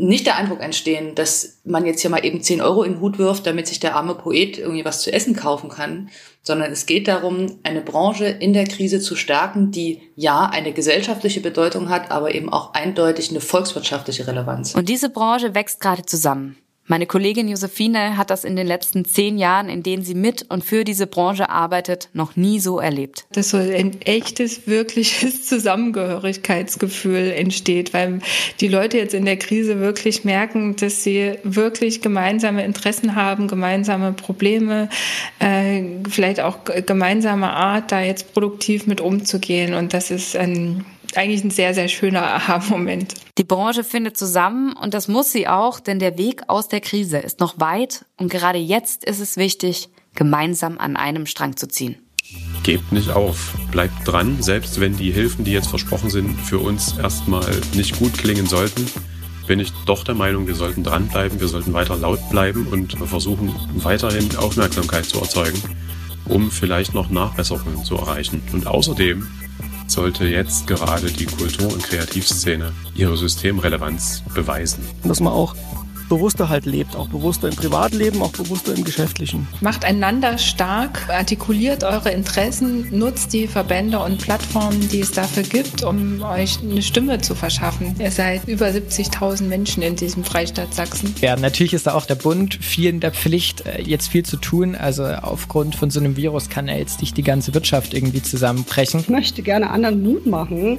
nicht 0.00 0.26
der 0.26 0.36
Eindruck 0.36 0.62
entstehen, 0.62 1.16
dass 1.16 1.58
man 1.64 1.84
jetzt 1.84 2.00
hier 2.00 2.10
mal 2.10 2.24
eben 2.24 2.40
10 2.40 2.60
Euro 2.60 2.84
in 2.84 2.94
den 2.94 3.00
Hut 3.00 3.18
wirft, 3.18 3.46
damit 3.46 3.66
sich 3.66 3.80
der 3.80 3.96
arme 3.96 4.14
Poet 4.14 4.56
irgendwie 4.56 4.84
was 4.84 5.02
zu 5.02 5.12
essen 5.12 5.34
kaufen 5.34 5.68
kann, 5.68 6.08
sondern 6.40 6.70
es 6.70 6.86
geht 6.86 7.08
darum, 7.08 7.58
eine 7.64 7.80
Branche 7.80 8.26
in 8.26 8.52
der 8.52 8.64
Krise 8.68 9.00
zu 9.00 9.16
stärken, 9.16 9.72
die 9.72 10.00
ja 10.14 10.46
eine 10.46 10.72
gesellschaftliche 10.72 11.40
Bedeutung 11.40 11.88
hat, 11.88 12.12
aber 12.12 12.32
eben 12.32 12.48
auch 12.48 12.74
eindeutig 12.74 13.30
eine 13.30 13.40
volkswirtschaftliche 13.40 14.28
Relevanz. 14.28 14.76
Und 14.76 14.88
diese 14.88 15.10
Branche 15.10 15.56
wächst 15.56 15.80
gerade 15.80 16.06
zusammen. 16.06 16.56
Meine 16.90 17.06
Kollegin 17.06 17.48
Josephine 17.48 18.16
hat 18.16 18.30
das 18.30 18.44
in 18.44 18.56
den 18.56 18.66
letzten 18.66 19.04
zehn 19.04 19.36
Jahren, 19.36 19.68
in 19.68 19.82
denen 19.82 20.02
sie 20.02 20.14
mit 20.14 20.46
und 20.48 20.64
für 20.64 20.84
diese 20.84 21.06
Branche 21.06 21.50
arbeitet, 21.50 22.08
noch 22.14 22.34
nie 22.34 22.60
so 22.60 22.78
erlebt. 22.78 23.26
Dass 23.32 23.50
so 23.50 23.58
ein 23.58 24.00
echtes, 24.00 24.66
wirkliches 24.66 25.46
Zusammengehörigkeitsgefühl 25.48 27.32
entsteht, 27.32 27.92
weil 27.92 28.20
die 28.60 28.68
Leute 28.68 28.96
jetzt 28.96 29.12
in 29.12 29.26
der 29.26 29.36
Krise 29.36 29.80
wirklich 29.80 30.24
merken, 30.24 30.76
dass 30.76 31.02
sie 31.04 31.34
wirklich 31.44 32.00
gemeinsame 32.00 32.64
Interessen 32.64 33.14
haben, 33.14 33.48
gemeinsame 33.48 34.14
Probleme, 34.14 34.88
äh, 35.40 35.82
vielleicht 36.08 36.40
auch 36.40 36.60
gemeinsame 36.64 37.50
Art, 37.50 37.92
da 37.92 38.00
jetzt 38.00 38.32
produktiv 38.32 38.86
mit 38.86 39.02
umzugehen. 39.02 39.74
Und 39.74 39.92
das 39.92 40.10
ist 40.10 40.34
ein 40.36 40.86
eigentlich 41.16 41.44
ein 41.44 41.50
sehr, 41.50 41.74
sehr 41.74 41.88
schöner 41.88 42.22
Aha-Moment. 42.22 43.14
Die 43.38 43.44
Branche 43.44 43.84
findet 43.84 44.16
zusammen 44.16 44.74
und 44.74 44.94
das 44.94 45.08
muss 45.08 45.32
sie 45.32 45.48
auch, 45.48 45.80
denn 45.80 45.98
der 45.98 46.18
Weg 46.18 46.42
aus 46.48 46.68
der 46.68 46.80
Krise 46.80 47.18
ist 47.18 47.40
noch 47.40 47.58
weit 47.60 48.04
und 48.16 48.30
gerade 48.30 48.58
jetzt 48.58 49.04
ist 49.04 49.20
es 49.20 49.36
wichtig, 49.36 49.88
gemeinsam 50.14 50.78
an 50.78 50.96
einem 50.96 51.26
Strang 51.26 51.56
zu 51.56 51.68
ziehen. 51.68 51.96
Gebt 52.62 52.92
nicht 52.92 53.10
auf, 53.10 53.54
bleibt 53.70 54.06
dran, 54.06 54.42
selbst 54.42 54.80
wenn 54.80 54.96
die 54.96 55.10
Hilfen, 55.10 55.44
die 55.44 55.52
jetzt 55.52 55.68
versprochen 55.68 56.10
sind, 56.10 56.38
für 56.40 56.58
uns 56.58 56.98
erstmal 56.98 57.58
nicht 57.74 57.98
gut 57.98 58.18
klingen 58.18 58.46
sollten 58.46 58.86
bin 59.48 59.60
ich 59.60 59.72
doch 59.86 60.04
der 60.04 60.14
Meinung, 60.14 60.46
wir 60.46 60.54
sollten 60.54 60.84
dranbleiben, 60.84 61.40
wir 61.40 61.48
sollten 61.48 61.72
weiter 61.72 61.96
laut 61.96 62.20
bleiben 62.28 62.66
und 62.66 62.92
versuchen 63.08 63.52
weiterhin 63.76 64.36
Aufmerksamkeit 64.36 65.06
zu 65.06 65.18
erzeugen, 65.20 65.60
um 66.26 66.50
vielleicht 66.50 66.92
noch 66.92 67.08
Nachbesserungen 67.08 67.82
zu 67.82 67.96
erreichen. 67.96 68.42
Und 68.52 68.66
außerdem 68.66 69.26
sollte 69.90 70.26
jetzt 70.26 70.66
gerade 70.66 71.10
die 71.10 71.26
Kultur- 71.26 71.72
und 71.72 71.82
Kreativszene 71.82 72.72
ihre 72.94 73.16
Systemrelevanz 73.16 74.22
beweisen. 74.34 74.84
Dass 75.04 75.20
man 75.20 75.32
auch 75.32 75.54
bewusster 76.08 76.48
halt 76.48 76.66
lebt, 76.66 76.96
auch 76.96 77.08
bewusster 77.08 77.48
im 77.48 77.56
Privatleben, 77.56 78.22
auch 78.22 78.32
bewusster 78.32 78.74
im 78.74 78.84
Geschäftlichen. 78.84 79.46
Macht 79.60 79.84
einander 79.84 80.38
stark, 80.38 81.08
artikuliert 81.08 81.84
eure 81.84 82.10
Interessen, 82.10 82.86
nutzt 82.96 83.32
die 83.32 83.46
Verbände 83.46 83.98
und 83.98 84.18
Plattformen, 84.18 84.88
die 84.88 85.00
es 85.00 85.12
dafür 85.12 85.42
gibt, 85.42 85.82
um 85.82 86.22
euch 86.22 86.58
eine 86.62 86.82
Stimme 86.82 87.20
zu 87.20 87.34
verschaffen. 87.34 87.94
Ihr 87.98 88.10
seid 88.10 88.46
über 88.48 88.66
70.000 88.66 89.42
Menschen 89.42 89.82
in 89.82 89.96
diesem 89.96 90.24
Freistaat 90.24 90.74
Sachsen. 90.74 91.14
Ja, 91.20 91.36
natürlich 91.36 91.74
ist 91.74 91.86
da 91.86 91.94
auch 91.94 92.06
der 92.06 92.14
Bund 92.14 92.58
viel 92.60 92.90
in 92.90 93.00
der 93.00 93.12
Pflicht, 93.12 93.66
äh, 93.66 93.82
jetzt 93.82 94.08
viel 94.08 94.24
zu 94.24 94.36
tun. 94.36 94.74
Also 94.74 95.04
aufgrund 95.04 95.74
von 95.74 95.90
so 95.90 96.00
einem 96.00 96.16
Virus 96.16 96.48
kann 96.48 96.68
ja 96.68 96.76
jetzt 96.76 97.00
nicht 97.00 97.16
die 97.16 97.22
ganze 97.22 97.54
Wirtschaft 97.54 97.94
irgendwie 97.94 98.22
zusammenbrechen. 98.22 99.00
Ich 99.00 99.08
möchte 99.08 99.42
gerne 99.42 99.70
anderen 99.70 100.02
Mut 100.02 100.26
machen, 100.26 100.78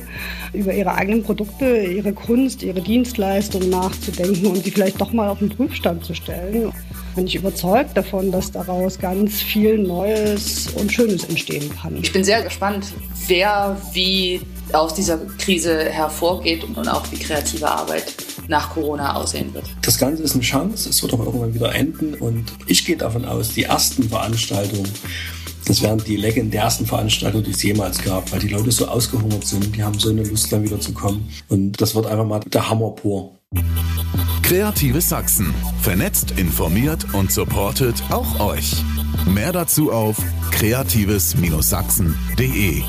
über 0.53 0.73
ihre 0.73 0.93
eigenen 0.95 1.23
Produkte, 1.23 1.65
ihre 1.77 2.13
Kunst, 2.13 2.63
ihre 2.63 2.81
Dienstleistungen 2.81 3.69
nachzudenken 3.69 4.47
und 4.47 4.63
sie 4.63 4.71
vielleicht 4.71 4.99
doch 4.99 5.11
mal 5.11 5.18
mal 5.19 5.29
auf 5.29 5.39
den 5.39 5.49
Prüfstand 5.49 6.05
zu 6.05 6.13
stellen. 6.13 6.71
Bin 7.15 7.27
ich 7.27 7.35
überzeugt 7.35 7.97
davon, 7.97 8.31
dass 8.31 8.51
daraus 8.51 8.97
ganz 8.97 9.41
viel 9.41 9.77
Neues 9.77 10.67
und 10.77 10.91
Schönes 10.91 11.25
entstehen 11.25 11.69
kann. 11.75 11.97
Ich 11.97 12.13
bin 12.13 12.23
sehr 12.23 12.41
gespannt, 12.41 12.87
wer 13.27 13.77
wie 13.91 14.39
aus 14.71 14.93
dieser 14.93 15.17
Krise 15.37 15.89
hervorgeht 15.89 16.63
und 16.63 16.87
auch 16.87 17.03
wie 17.11 17.17
kreative 17.17 17.69
Arbeit 17.69 18.13
nach 18.47 18.69
Corona 18.69 19.15
aussehen 19.15 19.53
wird. 19.53 19.65
Das 19.81 19.97
Ganze 19.97 20.23
ist 20.23 20.35
eine 20.35 20.43
Chance, 20.43 20.89
es 20.89 21.01
wird 21.03 21.13
auch 21.13 21.19
irgendwann 21.19 21.53
wieder 21.53 21.75
enden 21.75 22.13
und 22.13 22.53
ich 22.67 22.85
gehe 22.85 22.95
davon 22.95 23.25
aus, 23.25 23.49
die 23.49 23.63
ersten 23.63 24.03
Veranstaltungen, 24.07 24.89
das 25.65 25.81
werden 25.81 26.01
die 26.07 26.15
legendärsten 26.15 26.85
Veranstaltungen, 26.85 27.43
die 27.43 27.51
es 27.51 27.61
jemals 27.61 28.01
gab, 28.01 28.31
weil 28.31 28.39
die 28.39 28.47
Leute 28.47 28.71
so 28.71 28.87
ausgehungert 28.87 29.45
sind, 29.45 29.75
die 29.75 29.83
haben 29.83 29.99
so 29.99 30.09
eine 30.09 30.23
Lust 30.23 30.51
dann 30.51 30.63
wieder 30.63 30.79
zu 30.79 30.93
kommen 30.93 31.29
und 31.49 31.81
das 31.81 31.93
wird 31.93 32.05
einfach 32.07 32.25
mal 32.25 32.39
der 32.39 32.69
Hammer 32.69 32.91
pur. 32.91 33.31
Kreatives 34.49 35.09
Sachsen. 35.09 35.53
Vernetzt, 35.83 36.39
informiert 36.39 37.13
und 37.13 37.31
supportet 37.31 38.01
auch 38.09 38.39
euch. 38.39 38.83
Mehr 39.27 39.51
dazu 39.51 39.91
auf 39.91 40.17
kreatives-sachsen.de. 40.49 42.81